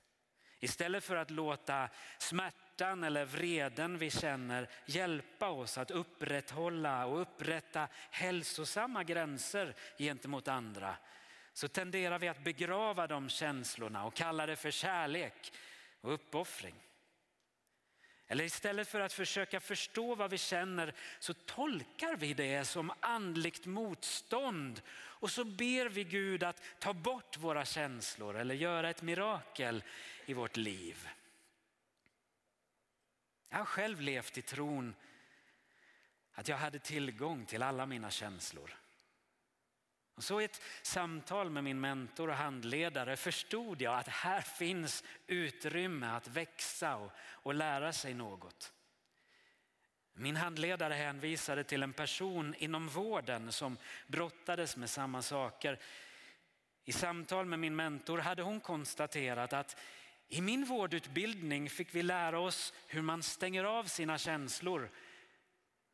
Istället 0.59 1.03
för 1.03 1.15
att 1.15 1.31
låta 1.31 1.89
smärtan 2.17 3.03
eller 3.03 3.25
vreden 3.25 3.97
vi 3.97 4.09
känner 4.09 4.69
hjälpa 4.85 5.49
oss 5.49 5.77
att 5.77 5.91
upprätthålla 5.91 7.05
och 7.05 7.21
upprätta 7.21 7.87
hälsosamma 8.11 9.03
gränser 9.03 9.75
gentemot 9.97 10.47
andra 10.47 10.97
så 11.53 11.67
tenderar 11.67 12.19
vi 12.19 12.27
att 12.27 12.43
begrava 12.43 13.07
de 13.07 13.29
känslorna 13.29 14.05
och 14.05 14.13
kalla 14.13 14.45
det 14.45 14.55
för 14.55 14.71
kärlek 14.71 15.53
och 16.01 16.13
uppoffring. 16.13 16.75
Eller 18.27 18.43
istället 18.43 18.87
för 18.87 18.99
att 18.99 19.13
försöka 19.13 19.59
förstå 19.59 20.15
vad 20.15 20.31
vi 20.31 20.37
känner 20.37 20.93
så 21.19 21.33
tolkar 21.33 22.15
vi 22.15 22.33
det 22.33 22.65
som 22.65 22.93
andligt 22.99 23.65
motstånd 23.65 24.81
och 24.95 25.31
så 25.31 25.43
ber 25.43 25.85
vi 25.85 26.03
Gud 26.03 26.43
att 26.43 26.61
ta 26.79 26.93
bort 26.93 27.37
våra 27.37 27.65
känslor 27.65 28.35
eller 28.35 28.55
göra 28.55 28.89
ett 28.89 29.01
mirakel 29.01 29.83
i 30.25 30.33
vårt 30.33 30.57
liv. 30.57 31.09
Jag 33.49 33.57
har 33.57 33.65
själv 33.65 34.01
levt 34.01 34.37
i 34.37 34.41
tron 34.41 34.95
att 36.33 36.47
jag 36.47 36.57
hade 36.57 36.79
tillgång 36.79 37.45
till 37.45 37.63
alla 37.63 37.85
mina 37.85 38.09
känslor. 38.09 38.82
Och 40.15 40.23
så 40.23 40.41
i 40.41 40.43
ett 40.43 40.61
samtal 40.81 41.49
med 41.49 41.63
min 41.63 41.79
mentor 41.79 42.29
och 42.29 42.35
handledare 42.35 43.17
förstod 43.17 43.81
jag 43.81 43.99
att 43.99 44.07
här 44.07 44.41
finns 44.41 45.03
utrymme 45.27 46.07
att 46.07 46.27
växa 46.27 46.95
och, 46.95 47.11
och 47.19 47.53
lära 47.53 47.93
sig 47.93 48.13
något. 48.13 48.73
Min 50.13 50.35
handledare 50.35 50.93
hänvisade 50.93 51.63
till 51.63 51.83
en 51.83 51.93
person 51.93 52.55
inom 52.57 52.87
vården 52.87 53.51
som 53.51 53.77
brottades 54.07 54.77
med 54.77 54.89
samma 54.89 55.21
saker. 55.21 55.79
I 56.85 56.91
samtal 56.91 57.45
med 57.45 57.59
min 57.59 57.75
mentor 57.75 58.17
hade 58.17 58.41
hon 58.41 58.59
konstaterat 58.59 59.53
att 59.53 59.77
i 60.27 60.41
min 60.41 60.65
vårdutbildning 60.65 61.69
fick 61.69 61.95
vi 61.95 62.03
lära 62.03 62.39
oss 62.39 62.73
hur 62.87 63.01
man 63.01 63.23
stänger 63.23 63.63
av 63.63 63.83
sina 63.83 64.17
känslor 64.17 64.89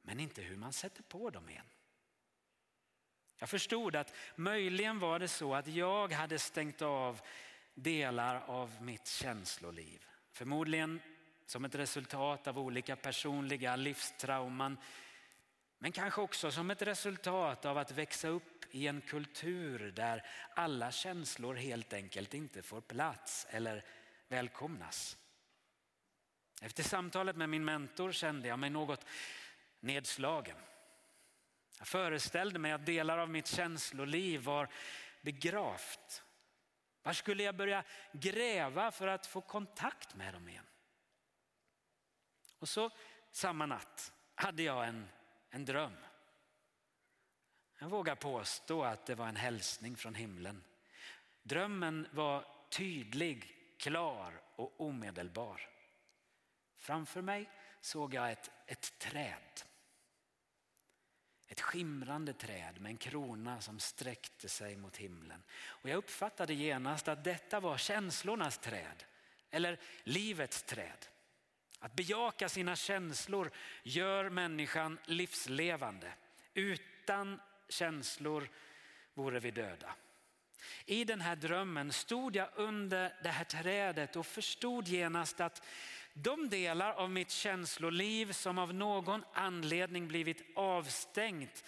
men 0.02 0.20
inte 0.20 0.42
hur 0.42 0.58
man 0.58 0.74
sätter 0.74 1.04
på 1.04 1.30
dem 1.30 1.50
igen. 1.50 1.66
Jag 3.40 3.50
förstod 3.50 3.96
att 3.96 4.14
möjligen 4.36 5.00
var 5.00 5.20
det 5.20 5.28
så 5.28 5.56
att 5.56 5.68
jag 5.68 6.12
hade 6.12 6.40
stängt 6.40 6.82
av 6.82 7.22
delar 7.74 8.44
av 8.48 8.82
mitt 8.82 9.08
känsloliv. 9.08 10.06
Förmodligen 10.32 11.02
som 11.46 11.66
ett 11.66 11.76
resultat 11.76 12.48
av 12.48 12.60
olika 12.60 12.96
personliga 12.96 13.76
livstrauman. 13.76 14.78
Men 15.78 15.92
kanske 15.92 16.22
också 16.22 16.52
som 16.52 16.72
ett 16.72 16.82
resultat 16.82 17.66
av 17.66 17.78
att 17.78 17.92
växa 17.92 18.28
upp 18.28 18.66
i 18.72 18.88
en 18.88 19.02
kultur 19.02 19.92
där 19.96 20.26
alla 20.56 20.92
känslor 20.92 21.56
helt 21.56 21.94
enkelt 21.94 22.34
inte 22.34 22.62
får 22.62 22.82
plats 22.82 23.48
eller 23.50 23.84
välkomnas. 24.28 25.18
Efter 26.62 26.84
samtalet 26.84 27.36
med 27.36 27.50
min 27.50 27.66
mentor 27.66 28.12
kände 28.12 28.48
jag 28.48 28.60
mig 28.60 28.70
något 28.70 29.06
nedslagen. 29.80 30.58
Jag 31.80 31.88
föreställde 31.88 32.60
mig 32.60 32.72
att 32.72 32.86
delar 32.86 33.18
av 33.18 33.30
mitt 33.30 33.48
känsloliv 33.48 34.42
var 34.42 34.70
begravt. 35.22 36.24
Var 37.04 37.14
skulle 37.14 37.44
jag 37.44 37.56
börja 37.56 37.84
gräva 38.12 38.92
för 38.92 39.08
att 39.08 39.26
få 39.26 39.42
kontakt 39.42 40.16
med 40.16 40.34
dem 40.34 40.50
igen? 40.50 40.66
Och 42.60 42.70
så 42.70 42.92
samma 43.32 43.66
natt 43.66 44.14
hade 44.36 44.64
jag 44.64 44.88
en, 44.88 45.10
en 45.50 45.66
dröm. 45.66 45.96
Jag 47.80 47.90
vågar 47.90 48.16
påstå 48.16 48.84
att 48.84 49.06
det 49.06 49.16
var 49.16 49.28
en 49.28 49.36
hälsning 49.36 49.96
från 49.96 50.16
himlen. 50.16 50.64
Drömmen 51.44 52.08
var 52.12 52.46
tydlig, 52.70 53.56
klar 53.78 54.42
och 54.56 54.82
omedelbar. 54.82 55.70
Framför 56.78 57.22
mig 57.22 57.50
såg 57.82 58.14
jag 58.14 58.32
ett, 58.32 58.52
ett 58.66 59.00
träd. 59.00 59.69
Ett 61.52 61.62
skimrande 61.62 62.34
träd 62.34 62.82
med 62.82 62.90
en 62.90 62.98
krona 62.98 63.62
som 63.62 63.80
sträckte 63.80 64.50
sig 64.50 64.76
mot 64.76 64.98
himlen. 64.98 65.44
Och 65.68 65.90
jag 65.90 65.98
uppfattade 65.98 66.54
genast 66.54 67.08
att 67.08 67.24
detta 67.24 67.60
var 67.60 67.78
känslornas 67.78 68.58
träd, 68.58 69.04
eller 69.52 69.80
livets 70.04 70.64
träd. 70.64 71.06
Att 71.80 71.96
bejaka 71.96 72.50
sina 72.50 72.76
känslor 72.76 73.52
gör 73.84 74.30
människan 74.30 75.00
livslevande. 75.06 76.14
Utan 76.54 77.40
känslor 77.70 78.50
vore 79.14 79.40
vi 79.40 79.52
döda. 79.52 79.96
I 80.86 81.04
den 81.04 81.22
här 81.22 81.36
drömmen 81.36 81.94
stod 81.94 82.36
jag 82.36 82.50
under 82.56 83.14
det 83.24 83.30
här 83.30 83.44
trädet 83.44 84.16
och 84.16 84.26
förstod 84.26 84.88
genast 84.88 85.40
att 85.40 85.64
de 86.14 86.50
delar 86.50 86.94
av 86.94 87.12
mitt 87.12 87.32
känsloliv 87.32 88.32
som 88.32 88.58
av 88.58 88.74
någon 88.74 89.24
anledning 89.34 90.08
blivit 90.08 90.44
avstängt 90.56 91.64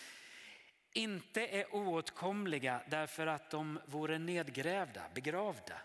inte 0.94 1.48
är 1.48 1.76
oåtkomliga 1.76 2.82
därför 2.90 3.28
att 3.28 3.50
de 3.50 3.80
vore 3.86 4.20
nedgrävda, 4.20 5.02
begravda. 5.14 5.82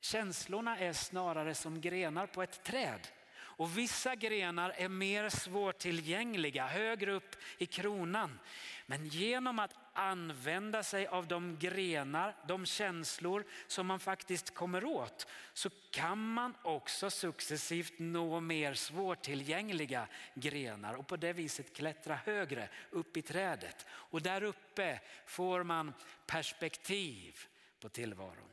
Känslorna 0.00 0.78
är 0.78 0.92
snarare 0.92 1.54
som 1.54 1.80
grenar 1.80 2.26
på 2.26 2.42
ett 2.42 2.62
träd. 2.64 3.08
Och 3.56 3.78
vissa 3.78 4.14
grenar 4.14 4.70
är 4.76 4.88
mer 4.88 5.28
svårtillgängliga 5.28 6.66
högre 6.66 7.12
upp 7.12 7.36
i 7.58 7.66
kronan. 7.66 8.38
Men 8.86 9.06
genom 9.06 9.58
att 9.58 9.74
använda 9.92 10.82
sig 10.82 11.06
av 11.06 11.26
de 11.26 11.58
grenar, 11.58 12.36
de 12.48 12.66
känslor 12.66 13.44
som 13.66 13.86
man 13.86 14.00
faktiskt 14.00 14.54
kommer 14.54 14.84
åt 14.84 15.26
så 15.52 15.70
kan 15.90 16.18
man 16.18 16.54
också 16.62 17.10
successivt 17.10 17.92
nå 17.98 18.40
mer 18.40 18.74
svårtillgängliga 18.74 20.08
grenar 20.34 20.94
och 20.94 21.06
på 21.06 21.16
det 21.16 21.32
viset 21.32 21.76
klättra 21.76 22.14
högre 22.14 22.68
upp 22.90 23.16
i 23.16 23.22
trädet. 23.22 23.86
Och 23.90 24.22
där 24.22 24.42
uppe 24.42 25.00
får 25.26 25.62
man 25.62 25.92
perspektiv 26.26 27.38
på 27.80 27.88
tillvaron. 27.88 28.48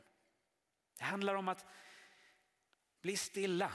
Det 0.98 1.04
handlar 1.04 1.34
om 1.34 1.48
att 1.48 1.66
bli 3.02 3.16
stilla, 3.16 3.72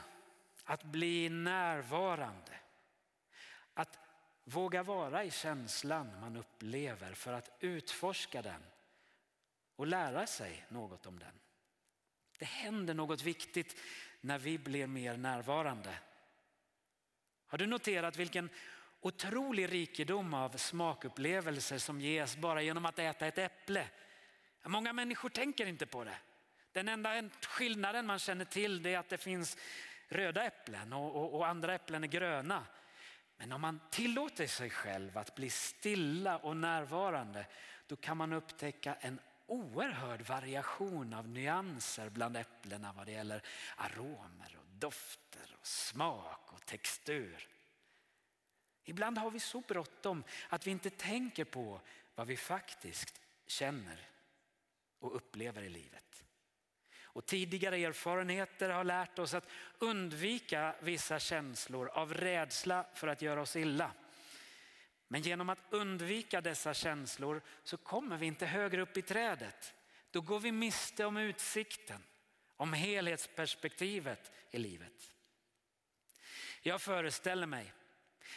att 0.65 0.83
bli 0.83 1.29
närvarande. 1.29 2.59
Att 3.73 3.99
våga 4.43 4.83
vara 4.83 5.23
i 5.23 5.31
känslan 5.31 6.19
man 6.19 6.35
upplever 6.35 7.13
för 7.13 7.33
att 7.33 7.57
utforska 7.59 8.41
den 8.41 8.63
och 9.75 9.87
lära 9.87 10.27
sig 10.27 10.65
något 10.69 11.05
om 11.05 11.19
den. 11.19 11.39
Det 12.37 12.45
händer 12.45 12.93
något 12.93 13.21
viktigt 13.21 13.81
när 14.21 14.37
vi 14.37 14.57
blir 14.57 14.87
mer 14.87 15.17
närvarande. 15.17 15.97
Har 17.47 17.57
du 17.57 17.65
noterat 17.65 18.17
vilken 18.17 18.49
otrolig 19.01 19.71
rikedom 19.71 20.33
av 20.33 20.57
smakupplevelser 20.57 21.77
som 21.77 22.01
ges 22.01 22.37
bara 22.37 22.61
genom 22.61 22.85
att 22.85 22.99
äta 22.99 23.27
ett 23.27 23.37
äpple? 23.37 23.87
Många 24.65 24.93
människor 24.93 25.29
tänker 25.29 25.65
inte 25.65 25.85
på 25.85 26.03
det. 26.03 26.17
Den 26.71 26.87
enda 26.87 27.29
skillnaden 27.41 28.05
man 28.05 28.19
känner 28.19 28.45
till 28.45 28.85
är 28.85 28.97
att 28.97 29.09
det 29.09 29.17
finns 29.17 29.57
röda 30.07 30.43
äpplen 30.43 30.93
och, 30.93 31.15
och, 31.15 31.35
och 31.35 31.47
andra 31.47 31.75
äpplen 31.75 32.03
är 32.03 32.07
gröna. 32.07 32.65
Men 33.37 33.51
om 33.51 33.61
man 33.61 33.79
tillåter 33.91 34.47
sig 34.47 34.69
själv 34.69 35.17
att 35.17 35.35
bli 35.35 35.49
stilla 35.49 36.37
och 36.37 36.57
närvarande 36.57 37.45
då 37.87 37.95
kan 37.95 38.17
man 38.17 38.33
upptäcka 38.33 38.95
en 38.95 39.19
oerhörd 39.47 40.21
variation 40.21 41.13
av 41.13 41.27
nyanser 41.27 42.09
bland 42.09 42.37
äpplena 42.37 42.93
vad 42.93 43.05
det 43.05 43.11
gäller 43.11 43.41
aromer 43.75 44.57
och 44.57 44.65
dofter 44.65 45.55
och 45.59 45.67
smak 45.67 46.53
och 46.53 46.65
textur. 46.65 47.47
Ibland 48.83 49.17
har 49.17 49.31
vi 49.31 49.39
så 49.39 49.61
bråttom 49.61 50.23
att 50.49 50.67
vi 50.67 50.71
inte 50.71 50.89
tänker 50.89 51.45
på 51.45 51.81
vad 52.15 52.27
vi 52.27 52.37
faktiskt 52.37 53.21
känner 53.47 53.99
och 54.99 55.15
upplever 55.15 55.61
i 55.61 55.69
livet. 55.69 56.24
Och 57.15 57.25
tidigare 57.25 57.77
erfarenheter 57.77 58.69
har 58.69 58.83
lärt 58.83 59.19
oss 59.19 59.33
att 59.33 59.49
undvika 59.79 60.75
vissa 60.79 61.19
känslor 61.19 61.87
av 61.87 62.13
rädsla 62.13 62.85
för 62.93 63.07
att 63.07 63.21
göra 63.21 63.41
oss 63.41 63.55
illa. 63.55 63.91
Men 65.07 65.21
genom 65.21 65.49
att 65.49 65.59
undvika 65.69 66.41
dessa 66.41 66.73
känslor 66.73 67.41
så 67.63 67.77
kommer 67.77 68.17
vi 68.17 68.25
inte 68.25 68.45
högre 68.45 68.81
upp 68.81 68.97
i 68.97 69.01
trädet. 69.01 69.73
Då 70.11 70.21
går 70.21 70.39
vi 70.39 70.51
miste 70.51 71.05
om 71.05 71.17
utsikten, 71.17 72.03
om 72.55 72.73
helhetsperspektivet 72.73 74.31
i 74.51 74.57
livet. 74.57 75.13
Jag 76.61 76.81
föreställer 76.81 77.47
mig 77.47 77.73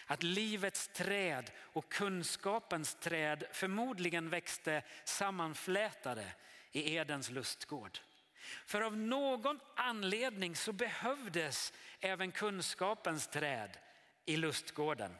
att 0.06 0.22
livets 0.22 0.88
träd 0.88 1.50
och 1.58 1.92
kunskapens 1.92 2.94
träd 2.94 3.44
förmodligen 3.52 4.30
växte 4.30 4.82
sammanflätade 5.04 6.32
i 6.72 6.94
Edens 6.94 7.30
lustgård. 7.30 7.98
För 8.66 8.80
av 8.80 8.96
någon 8.96 9.60
anledning 9.74 10.56
så 10.56 10.72
behövdes 10.72 11.72
även 12.00 12.32
kunskapens 12.32 13.28
träd 13.28 13.78
i 14.24 14.36
lustgården. 14.36 15.14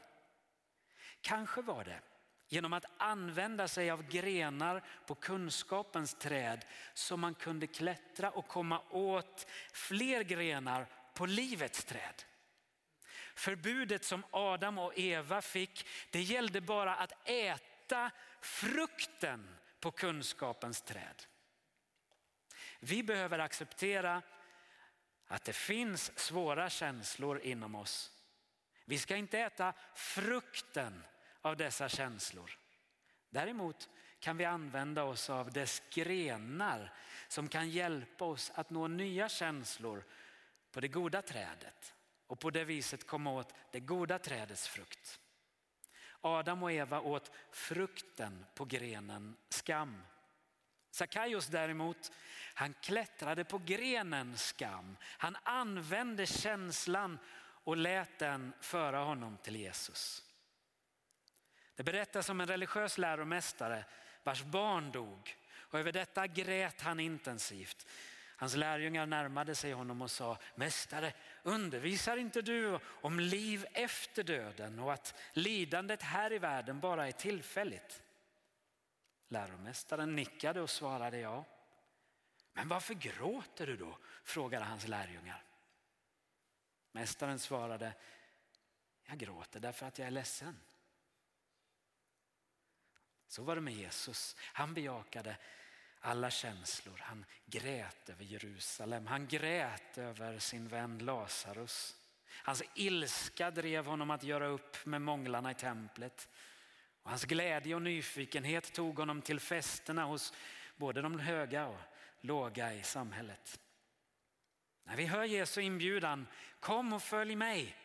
Kanske 1.21 1.63
var 1.63 1.85
det 1.85 2.01
genom 2.49 2.73
att 2.73 2.85
använda 2.97 3.69
sig 3.69 3.91
av 3.91 4.09
grenar 4.09 4.83
på 5.07 5.15
kunskapens 5.15 6.15
träd 6.15 6.65
som 6.95 7.21
man 7.21 7.35
kunde 7.35 7.67
klättra 7.67 8.31
och 8.31 8.49
komma 8.49 8.83
åt 8.91 9.47
fler 9.73 10.23
grenar 10.23 10.87
på 11.15 11.27
livets 11.27 11.85
träd. 11.85 12.23
Förbudet 13.35 14.05
som 14.05 14.25
Adam 14.31 14.79
och 14.79 14.99
Eva 14.99 15.43
fick, 15.43 15.87
det 16.11 16.21
gällde 16.21 16.61
bara 16.61 16.95
att 16.95 17.29
äta 17.29 18.11
frukten 18.41 19.57
på 19.81 19.91
kunskapens 19.91 20.83
träd. 20.83 21.25
Vi 22.81 23.03
behöver 23.03 23.39
acceptera 23.39 24.23
att 25.27 25.45
det 25.45 25.53
finns 25.53 26.19
svåra 26.19 26.71
känslor 26.71 27.41
inom 27.41 27.75
oss. 27.75 28.13
Vi 28.85 28.99
ska 28.99 29.17
inte 29.17 29.39
äta 29.39 29.73
frukten 29.95 31.05
av 31.41 31.57
dessa 31.57 31.89
känslor. 31.89 32.59
Däremot 33.31 33.89
kan 34.19 34.37
vi 34.37 34.45
använda 34.45 35.05
oss 35.05 35.31
av 35.31 35.53
dess 35.53 35.83
grenar 35.91 36.93
som 37.29 37.49
kan 37.49 37.71
hjälpa 37.71 38.25
oss 38.25 38.53
att 38.55 38.71
nå 38.71 38.89
nya 38.89 39.29
känslor 39.29 40.05
på 40.71 40.81
det 40.81 40.89
goda 40.89 41.23
trädet 41.23 41.95
och 42.27 42.41
på 42.41 42.51
det 42.51 42.65
viset 42.65 43.07
komma 43.07 43.33
åt 43.33 43.55
det 43.71 43.81
goda 43.81 44.19
trädets 44.19 44.69
frukt. 44.69 45.21
Adam 46.21 46.63
och 46.63 46.73
Eva 46.73 47.01
åt 47.01 47.33
frukten 47.51 48.47
på 48.55 48.65
grenen 48.65 49.37
skam. 49.49 50.03
Sakaios 50.91 51.47
däremot, 51.47 52.13
han 52.55 52.75
klättrade 52.83 53.45
på 53.45 53.59
grenen 53.59 54.39
skam. 54.39 54.97
Han 55.03 55.37
använde 55.43 56.27
känslan 56.27 57.19
och 57.65 57.77
lät 57.77 58.19
den 58.19 58.53
föra 58.61 58.99
honom 58.99 59.37
till 59.43 59.57
Jesus. 59.57 60.25
Det 61.75 61.83
berättas 61.83 62.29
om 62.29 62.41
en 62.41 62.47
religiös 62.47 62.99
läromästare 62.99 63.85
vars 64.23 64.43
barn 64.43 64.93
dog 64.93 65.37
och 65.57 65.79
över 65.79 65.93
detta 65.93 66.27
grät 66.27 66.81
han 66.81 67.01
intensivt. 67.01 67.87
Hans 68.37 68.57
lärjungar 68.57 69.07
närmade 69.07 69.55
sig 69.55 69.73
honom 69.73 70.03
och 70.03 70.11
sa, 70.11 70.39
Mästare, 70.55 71.13
undervisar 71.43 72.17
inte 72.17 72.43
du 72.43 72.79
om 72.85 73.21
liv 73.21 73.67
efter 73.73 74.23
döden 74.23 74.79
och 74.79 74.93
att 74.93 75.15
lidandet 75.33 76.03
här 76.03 76.33
i 76.33 76.39
världen 76.39 76.81
bara 76.81 77.09
är 77.09 77.13
tillfälligt? 77.13 78.03
Läromästaren 79.29 80.17
nickade 80.17 80.61
och 80.61 80.71
svarade 80.71 81.19
ja. 81.19 81.45
Men 82.53 82.69
varför 82.69 82.95
gråter 82.95 83.67
du 83.67 83.77
då? 83.77 83.99
frågade 84.25 84.65
hans 84.65 84.89
lärjungar. 84.89 85.45
Mästaren 86.93 87.39
svarade, 87.39 87.93
jag 89.05 89.19
gråter 89.19 89.61
därför 89.61 89.87
att 89.87 89.99
jag 89.99 90.07
är 90.07 90.11
ledsen. 90.11 90.61
Så 93.29 93.43
var 93.43 93.55
det 93.55 93.61
med 93.61 93.75
Jesus. 93.75 94.37
Han 94.39 94.75
bejakade 94.75 95.37
alla 96.01 96.31
känslor. 96.31 96.99
Han 96.99 97.25
grät 97.47 98.09
över 98.09 98.25
Jerusalem. 98.25 99.07
Han 99.07 99.27
grät 99.27 99.99
över 99.99 100.39
sin 100.39 100.69
vän 100.69 100.99
Lazarus. 100.99 101.97
Hans 102.29 102.63
ilska 102.75 103.51
drev 103.51 103.87
honom 103.87 104.11
att 104.11 104.23
göra 104.23 104.47
upp 104.47 104.87
med 104.87 105.03
månglarna 105.03 105.51
i 105.51 105.55
templet. 105.55 106.29
Och 107.09 107.13
hans 107.13 107.25
glädje 107.25 107.75
och 107.75 107.83
nyfikenhet 107.83 108.73
tog 108.73 108.99
honom 108.99 109.23
till 109.23 109.41
festerna 109.41 110.05
hos 110.05 110.33
både 110.77 111.03
de 111.03 111.21
höga 111.21 111.67
och 111.67 111.81
låga 112.21 112.75
i 112.75 112.83
samhället. 112.83 113.61
När 114.85 114.97
vi 114.97 115.07
hör 115.07 115.25
Jesu 115.25 115.61
inbjudan, 115.61 116.27
kom 116.61 116.93
och 116.93 117.03
följ 117.03 117.37
mig, 117.37 117.77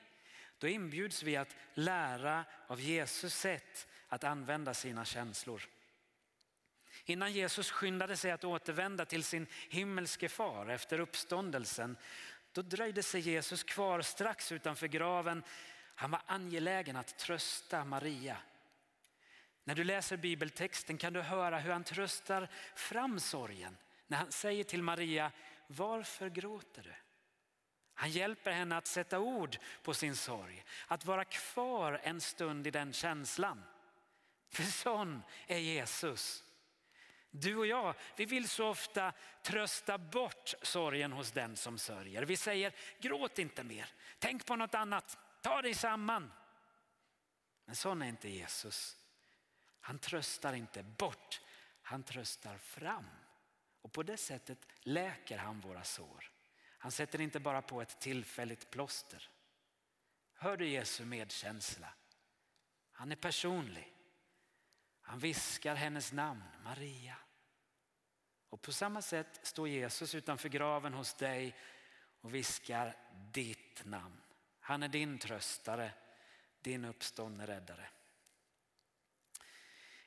då 0.57 0.67
inbjuds 0.67 1.23
vi 1.23 1.35
att 1.35 1.55
lära 1.73 2.45
av 2.67 2.81
Jesus 2.81 3.35
sätt 3.35 3.87
att 4.07 4.23
använda 4.23 4.73
sina 4.73 5.05
känslor. 5.05 5.61
Innan 7.05 7.33
Jesus 7.33 7.71
skyndade 7.71 8.17
sig 8.17 8.31
att 8.31 8.43
återvända 8.43 9.05
till 9.05 9.23
sin 9.23 9.47
himmelske 9.69 10.29
far 10.29 10.69
efter 10.69 10.99
uppståndelsen, 10.99 11.97
då 12.51 12.61
dröjde 12.61 13.03
sig 13.03 13.21
Jesus 13.21 13.63
kvar 13.63 14.01
strax 14.01 14.51
utanför 14.51 14.87
graven. 14.87 15.43
Han 15.95 16.11
var 16.11 16.21
angelägen 16.25 16.95
att 16.95 17.17
trösta 17.17 17.85
Maria 17.85 18.37
när 19.63 19.75
du 19.75 19.83
läser 19.83 20.17
bibeltexten 20.17 20.97
kan 20.97 21.13
du 21.13 21.21
höra 21.21 21.59
hur 21.59 21.71
han 21.71 21.83
tröstar 21.83 22.47
fram 22.75 23.19
sorgen. 23.19 23.77
När 24.07 24.17
han 24.17 24.31
säger 24.31 24.63
till 24.63 24.83
Maria, 24.83 25.31
varför 25.67 26.29
gråter 26.29 26.83
du? 26.83 26.93
Han 27.93 28.11
hjälper 28.11 28.51
henne 28.51 28.77
att 28.77 28.87
sätta 28.87 29.19
ord 29.19 29.57
på 29.83 29.93
sin 29.93 30.15
sorg, 30.15 30.63
att 30.87 31.05
vara 31.05 31.25
kvar 31.25 32.01
en 32.03 32.21
stund 32.21 32.67
i 32.67 32.71
den 32.71 32.93
känslan. 32.93 33.63
För 34.49 34.63
sån 34.63 35.23
är 35.47 35.57
Jesus. 35.57 36.43
Du 37.31 37.57
och 37.57 37.67
jag, 37.67 37.95
vi 38.15 38.25
vill 38.25 38.49
så 38.49 38.67
ofta 38.67 39.13
trösta 39.41 39.97
bort 39.97 40.53
sorgen 40.61 41.11
hos 41.11 41.31
den 41.31 41.55
som 41.55 41.77
sörjer. 41.77 42.23
Vi 42.23 42.37
säger 42.37 42.73
gråt 42.99 43.39
inte 43.39 43.63
mer, 43.63 43.89
tänk 44.19 44.45
på 44.45 44.55
något 44.55 44.75
annat, 44.75 45.17
ta 45.41 45.61
dig 45.61 45.73
samman. 45.73 46.31
Men 47.65 47.75
sån 47.75 48.01
är 48.01 48.07
inte 48.07 48.29
Jesus. 48.29 49.02
Han 49.85 49.99
tröstar 49.99 50.53
inte 50.53 50.83
bort, 50.83 51.41
han 51.81 52.03
tröstar 52.03 52.57
fram. 52.57 53.05
Och 53.81 53.91
på 53.91 54.03
det 54.03 54.17
sättet 54.17 54.67
läker 54.81 55.37
han 55.37 55.59
våra 55.59 55.83
sår. 55.83 56.31
Han 56.77 56.91
sätter 56.91 57.21
inte 57.21 57.39
bara 57.39 57.61
på 57.61 57.81
ett 57.81 57.99
tillfälligt 57.99 58.69
plåster. 58.69 59.29
Hör 60.33 60.57
du 60.57 60.67
Jesu 60.67 61.05
medkänsla? 61.05 61.93
Han 62.91 63.11
är 63.11 63.15
personlig. 63.15 63.93
Han 65.01 65.19
viskar 65.19 65.75
hennes 65.75 66.13
namn, 66.13 66.43
Maria. 66.63 67.17
Och 68.49 68.61
på 68.61 68.71
samma 68.71 69.01
sätt 69.01 69.39
står 69.43 69.67
Jesus 69.67 70.15
utanför 70.15 70.49
graven 70.49 70.93
hos 70.93 71.13
dig 71.13 71.55
och 72.21 72.35
viskar 72.35 72.95
ditt 73.31 73.85
namn. 73.85 74.21
Han 74.59 74.83
är 74.83 74.87
din 74.87 75.17
tröstare, 75.17 75.91
din 76.61 76.85
uppståndne 76.85 77.47
räddare. 77.47 77.89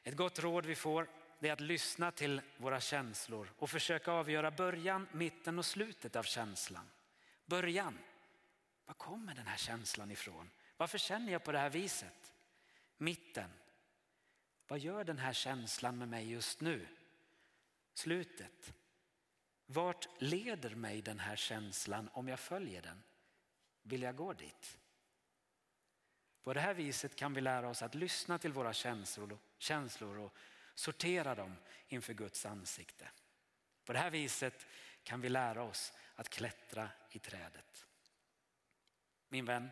Ett 0.06 0.16
gott 0.16 0.38
råd 0.38 0.66
vi 0.66 0.74
får 0.74 1.08
är 1.40 1.52
att 1.52 1.60
lyssna 1.60 2.10
till 2.10 2.42
våra 2.56 2.80
känslor 2.80 3.52
och 3.58 3.70
försöka 3.70 4.12
avgöra 4.12 4.50
början, 4.50 5.08
mitten 5.12 5.58
och 5.58 5.66
slutet 5.66 6.16
av 6.16 6.22
känslan. 6.22 6.90
Början, 7.46 7.98
var 8.84 8.94
kommer 8.94 9.34
den 9.34 9.46
här 9.46 9.56
känslan 9.56 10.10
ifrån? 10.10 10.50
Varför 10.76 10.98
känner 10.98 11.32
jag 11.32 11.44
på 11.44 11.52
det 11.52 11.58
här 11.58 11.70
viset? 11.70 12.34
Mitten, 12.96 13.50
vad 14.68 14.78
gör 14.78 15.04
den 15.04 15.18
här 15.18 15.32
känslan 15.32 15.98
med 15.98 16.08
mig 16.08 16.30
just 16.30 16.60
nu? 16.60 16.86
Slutet, 17.94 18.74
vart 19.66 20.08
leder 20.22 20.74
mig 20.74 21.02
den 21.02 21.18
här 21.18 21.36
känslan 21.36 22.10
om 22.12 22.28
jag 22.28 22.40
följer 22.40 22.82
den? 22.82 23.02
Vill 23.82 24.02
jag 24.02 24.16
gå 24.16 24.32
dit? 24.32 24.78
På 26.42 26.54
det 26.54 26.60
här 26.60 26.74
viset 26.74 27.16
kan 27.16 27.34
vi 27.34 27.40
lära 27.40 27.68
oss 27.68 27.82
att 27.82 27.94
lyssna 27.94 28.38
till 28.38 28.52
våra 28.52 28.72
känslor, 28.72 29.38
känslor 29.58 30.18
och 30.18 30.34
sortera 30.74 31.34
dem 31.34 31.56
inför 31.88 32.14
Guds 32.14 32.46
ansikte. 32.46 33.08
På 33.84 33.92
det 33.92 33.98
här 33.98 34.10
viset 34.10 34.66
kan 35.02 35.20
vi 35.20 35.28
lära 35.28 35.62
oss 35.62 35.92
att 36.14 36.28
klättra 36.28 36.88
i 37.10 37.18
trädet. 37.18 37.86
Min 39.28 39.44
vän, 39.44 39.70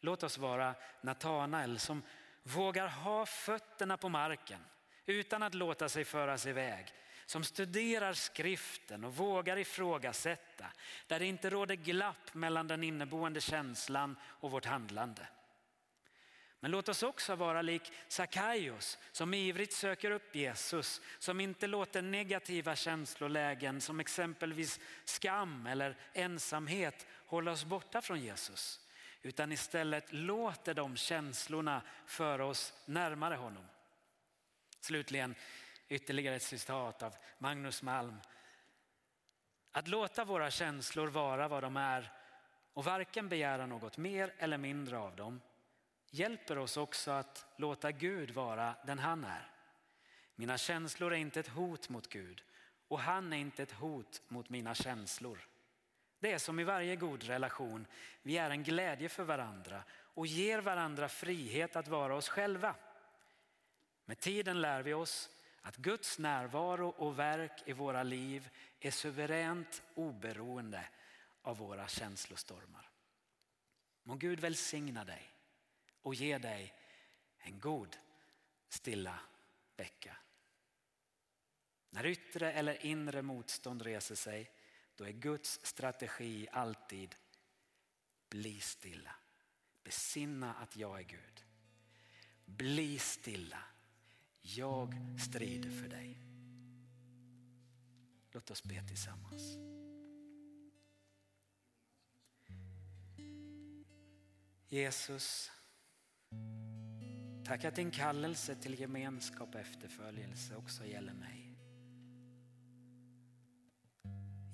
låt 0.00 0.22
oss 0.22 0.38
vara 0.38 0.74
Natanael 1.00 1.78
som 1.78 2.02
vågar 2.42 2.88
ha 2.88 3.26
fötterna 3.26 3.96
på 3.96 4.08
marken 4.08 4.64
utan 5.06 5.42
att 5.42 5.54
låta 5.54 5.88
sig 5.88 6.04
föras 6.04 6.46
iväg. 6.46 6.94
Som 7.26 7.44
studerar 7.44 8.12
skriften 8.12 9.04
och 9.04 9.16
vågar 9.16 9.56
ifrågasätta. 9.56 10.66
Där 11.06 11.18
det 11.18 11.26
inte 11.26 11.50
råder 11.50 11.74
glapp 11.74 12.34
mellan 12.34 12.68
den 12.68 12.82
inneboende 12.82 13.40
känslan 13.40 14.16
och 14.22 14.50
vårt 14.50 14.64
handlande. 14.64 15.26
Men 16.60 16.70
låt 16.70 16.88
oss 16.88 17.02
också 17.02 17.34
vara 17.34 17.62
lik 17.62 17.92
Sackaios 18.08 18.98
som 19.12 19.34
ivrigt 19.34 19.72
söker 19.72 20.10
upp 20.10 20.34
Jesus, 20.34 21.00
som 21.18 21.40
inte 21.40 21.66
låter 21.66 22.02
negativa 22.02 22.76
känslolägen 22.76 23.80
som 23.80 24.00
exempelvis 24.00 24.80
skam 25.04 25.66
eller 25.66 25.96
ensamhet 26.12 27.06
hålla 27.26 27.50
oss 27.50 27.64
borta 27.64 28.02
från 28.02 28.20
Jesus. 28.20 28.80
Utan 29.22 29.52
istället 29.52 30.12
låter 30.12 30.74
de 30.74 30.96
känslorna 30.96 31.82
föra 32.06 32.46
oss 32.46 32.74
närmare 32.86 33.34
honom. 33.34 33.64
Slutligen 34.80 35.34
ytterligare 35.88 36.36
ett 36.36 36.42
citat 36.42 37.02
av 37.02 37.14
Magnus 37.38 37.82
Malm. 37.82 38.20
Att 39.72 39.88
låta 39.88 40.24
våra 40.24 40.50
känslor 40.50 41.08
vara 41.08 41.48
vad 41.48 41.62
de 41.62 41.76
är 41.76 42.12
och 42.72 42.84
varken 42.84 43.28
begära 43.28 43.66
något 43.66 43.96
mer 43.96 44.34
eller 44.38 44.58
mindre 44.58 44.98
av 44.98 45.16
dem 45.16 45.40
hjälper 46.10 46.58
oss 46.58 46.76
också 46.76 47.10
att 47.10 47.46
låta 47.56 47.92
Gud 47.92 48.30
vara 48.30 48.74
den 48.86 48.98
han 48.98 49.24
är. 49.24 49.50
Mina 50.34 50.58
känslor 50.58 51.12
är 51.12 51.16
inte 51.16 51.40
ett 51.40 51.48
hot 51.48 51.88
mot 51.88 52.08
Gud 52.08 52.42
och 52.88 53.00
han 53.00 53.32
är 53.32 53.36
inte 53.36 53.62
ett 53.62 53.72
hot 53.72 54.22
mot 54.28 54.48
mina 54.48 54.74
känslor. 54.74 55.38
Det 56.18 56.32
är 56.32 56.38
som 56.38 56.60
i 56.60 56.64
varje 56.64 56.96
god 56.96 57.22
relation, 57.22 57.86
vi 58.22 58.38
är 58.38 58.50
en 58.50 58.62
glädje 58.62 59.08
för 59.08 59.24
varandra 59.24 59.82
och 59.92 60.26
ger 60.26 60.60
varandra 60.60 61.08
frihet 61.08 61.76
att 61.76 61.88
vara 61.88 62.16
oss 62.16 62.28
själva. 62.28 62.74
Med 64.04 64.20
tiden 64.20 64.60
lär 64.60 64.82
vi 64.82 64.94
oss 64.94 65.30
att 65.62 65.76
Guds 65.76 66.18
närvaro 66.18 66.88
och 66.88 67.18
verk 67.18 67.62
i 67.66 67.72
våra 67.72 68.02
liv 68.02 68.48
är 68.80 68.90
suveränt 68.90 69.82
oberoende 69.94 70.84
av 71.42 71.56
våra 71.56 71.88
känslostormar. 71.88 72.90
Må 74.02 74.14
Gud 74.14 74.40
välsigna 74.40 75.04
dig 75.04 75.32
och 76.02 76.14
ge 76.14 76.38
dig 76.38 76.74
en 77.38 77.60
god 77.60 77.96
stilla 78.68 79.20
vecka. 79.76 80.16
När 81.90 82.06
yttre 82.06 82.52
eller 82.52 82.86
inre 82.86 83.22
motstånd 83.22 83.82
reser 83.82 84.14
sig 84.14 84.50
då 84.96 85.04
är 85.04 85.12
Guds 85.12 85.60
strategi 85.62 86.48
alltid 86.52 87.14
bli 88.28 88.60
stilla. 88.60 89.14
Besinna 89.84 90.54
att 90.54 90.76
jag 90.76 90.98
är 90.98 91.04
Gud. 91.04 91.44
Bli 92.44 92.98
stilla. 92.98 93.62
Jag 94.40 94.94
strider 95.28 95.70
för 95.70 95.88
dig. 95.88 96.18
Låt 98.32 98.50
oss 98.50 98.62
be 98.62 98.88
tillsammans. 98.88 99.42
Jesus, 104.68 105.50
tack 107.44 107.64
att 107.64 107.74
din 107.74 107.90
kallelse 107.90 108.54
till 108.54 108.80
gemenskap 108.80 109.54
och 109.54 109.60
efterföljelse 109.60 110.56
också 110.56 110.84
gäller 110.84 111.14
mig. 111.14 111.56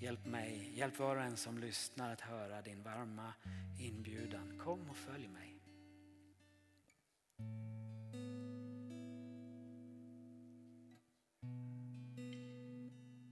Hjälp 0.01 0.27
mig, 0.27 0.79
hjälp 0.79 0.99
var 0.99 1.17
och 1.17 1.23
en 1.23 1.37
som 1.37 1.59
lyssnar 1.59 2.13
att 2.13 2.21
höra 2.21 2.63
din 2.63 2.83
varma 2.83 3.35
inbjudan. 3.81 4.59
Kom 4.59 4.91
och 4.91 4.97
följ 4.97 5.29
mig. 5.29 5.61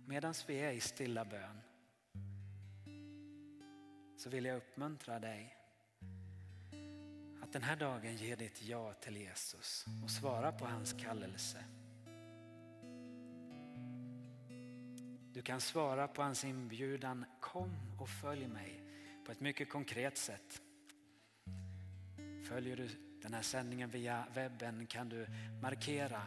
Medan 0.07 0.35
vi 0.47 0.57
är 0.57 0.73
i 0.73 0.81
stilla 0.81 1.25
bön 1.25 1.61
så 4.17 4.31
vill 4.31 4.45
jag 4.45 4.57
uppmuntra 4.57 5.19
dig 5.19 5.57
den 7.55 7.63
här 7.63 7.77
dagen 7.77 8.17
ge 8.17 8.37
ditt 8.37 8.63
ja 8.63 8.93
till 8.93 9.17
Jesus 9.17 9.87
och 10.05 10.11
svara 10.11 10.53
på 10.53 10.67
hans 10.67 10.93
kallelse. 10.93 11.65
Du 15.33 15.43
kan 15.43 15.61
svara 15.61 16.09
på 16.09 16.23
hans 16.23 16.45
inbjudan 16.45 17.25
kom 17.41 17.71
och 18.01 18.09
följ 18.09 18.47
mig 18.47 18.83
på 19.27 19.33
ett 19.33 19.41
mycket 19.41 19.71
konkret 19.71 20.19
sätt. 20.19 20.63
Följer 22.49 22.77
du 22.77 22.89
den 23.23 23.35
här 23.35 23.43
sändningen 23.43 23.91
via 23.91 24.27
webben 24.35 24.87
kan 24.87 25.09
du 25.09 25.27
markera 25.63 26.23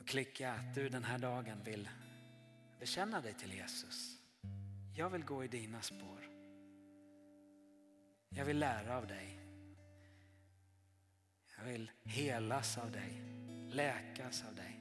och 0.00 0.08
klicka 0.08 0.52
att 0.52 0.74
du 0.74 0.88
den 0.88 1.04
här 1.04 1.18
dagen 1.18 1.62
vill 1.64 1.88
bekänna 2.80 3.20
dig 3.20 3.34
till 3.34 3.52
Jesus. 3.52 4.18
Jag 4.94 5.10
vill 5.10 5.24
gå 5.24 5.44
i 5.44 5.48
dina 5.48 5.82
spår. 5.82 6.25
Jag 8.28 8.44
vill 8.44 8.58
lära 8.58 8.96
av 8.96 9.06
dig. 9.06 9.38
Jag 11.58 11.64
vill 11.64 11.90
helas 12.04 12.78
av 12.78 12.90
dig, 12.90 13.22
läkas 13.68 14.44
av 14.48 14.54
dig. 14.54 14.80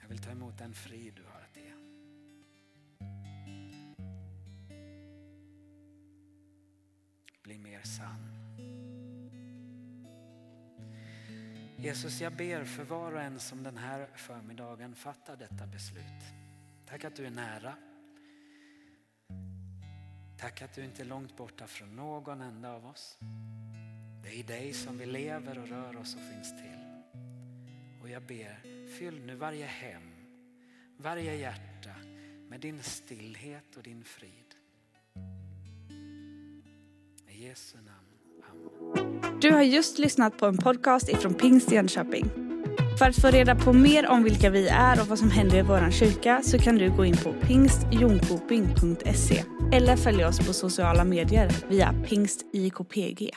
Jag 0.00 0.08
vill 0.08 0.18
ta 0.18 0.30
emot 0.30 0.58
den 0.58 0.74
frid 0.74 1.14
du 1.14 1.22
har 1.22 1.40
att 1.40 1.56
ge. 1.56 1.72
Bli 7.42 7.58
mer 7.58 7.82
sann. 7.82 8.44
Jesus, 11.76 12.20
jag 12.20 12.36
ber 12.36 12.64
för 12.64 12.84
var 12.84 13.12
och 13.12 13.20
en 13.20 13.40
som 13.40 13.62
den 13.62 13.76
här 13.76 14.08
förmiddagen 14.14 14.94
fattar 14.94 15.36
detta 15.36 15.66
beslut. 15.66 16.22
Tack 16.86 17.04
att 17.04 17.16
du 17.16 17.26
är 17.26 17.30
nära. 17.30 17.74
Tack 20.44 20.62
att 20.62 20.74
du 20.74 20.84
inte 20.84 21.02
är 21.02 21.06
långt 21.06 21.36
borta 21.36 21.66
från 21.66 21.96
någon 21.96 22.40
enda 22.40 22.72
av 22.72 22.86
oss. 22.86 23.16
Det 24.22 24.28
är 24.28 24.32
i 24.32 24.42
dig 24.42 24.72
som 24.72 24.98
vi 24.98 25.06
lever 25.06 25.58
och 25.58 25.68
rör 25.68 25.96
oss 25.96 26.14
och 26.14 26.20
finns 26.32 26.50
till. 26.50 26.78
Och 28.02 28.08
jag 28.08 28.22
ber 28.22 28.62
Fyll 28.98 29.20
nu 29.26 29.34
varje 29.34 29.66
hem, 29.66 30.02
varje 30.96 31.36
hjärta 31.36 31.90
med 32.48 32.60
din 32.60 32.82
stillhet 32.82 33.76
och 33.76 33.82
din 33.82 34.04
frid. 34.04 34.54
I 37.28 37.48
Jesu 37.48 37.76
namn. 37.76 38.42
Amen. 38.50 39.40
Du 39.40 39.52
har 39.52 39.62
just 39.62 39.98
lyssnat 39.98 40.38
på 40.38 40.46
en 40.46 40.58
podcast 40.58 41.08
ifrån 41.08 41.34
Pingst 41.34 41.72
Jönköping. 41.72 42.30
För 42.98 43.08
att 43.08 43.16
få 43.16 43.28
reda 43.28 43.54
på 43.54 43.72
mer 43.72 44.08
om 44.08 44.24
vilka 44.24 44.50
vi 44.50 44.68
är 44.68 45.00
och 45.00 45.06
vad 45.06 45.18
som 45.18 45.30
händer 45.30 45.58
i 45.58 45.62
vår 45.62 45.90
kyrka 45.90 46.42
så 46.42 46.58
kan 46.58 46.78
du 46.78 46.90
gå 46.90 47.04
in 47.04 47.16
på 47.16 47.32
pingstjonkoping.se 47.32 49.53
eller 49.72 49.96
följ 49.96 50.24
oss 50.24 50.46
på 50.46 50.52
sociala 50.52 51.04
medier 51.04 51.50
via 51.68 51.94
pingstikpg. 52.08 53.30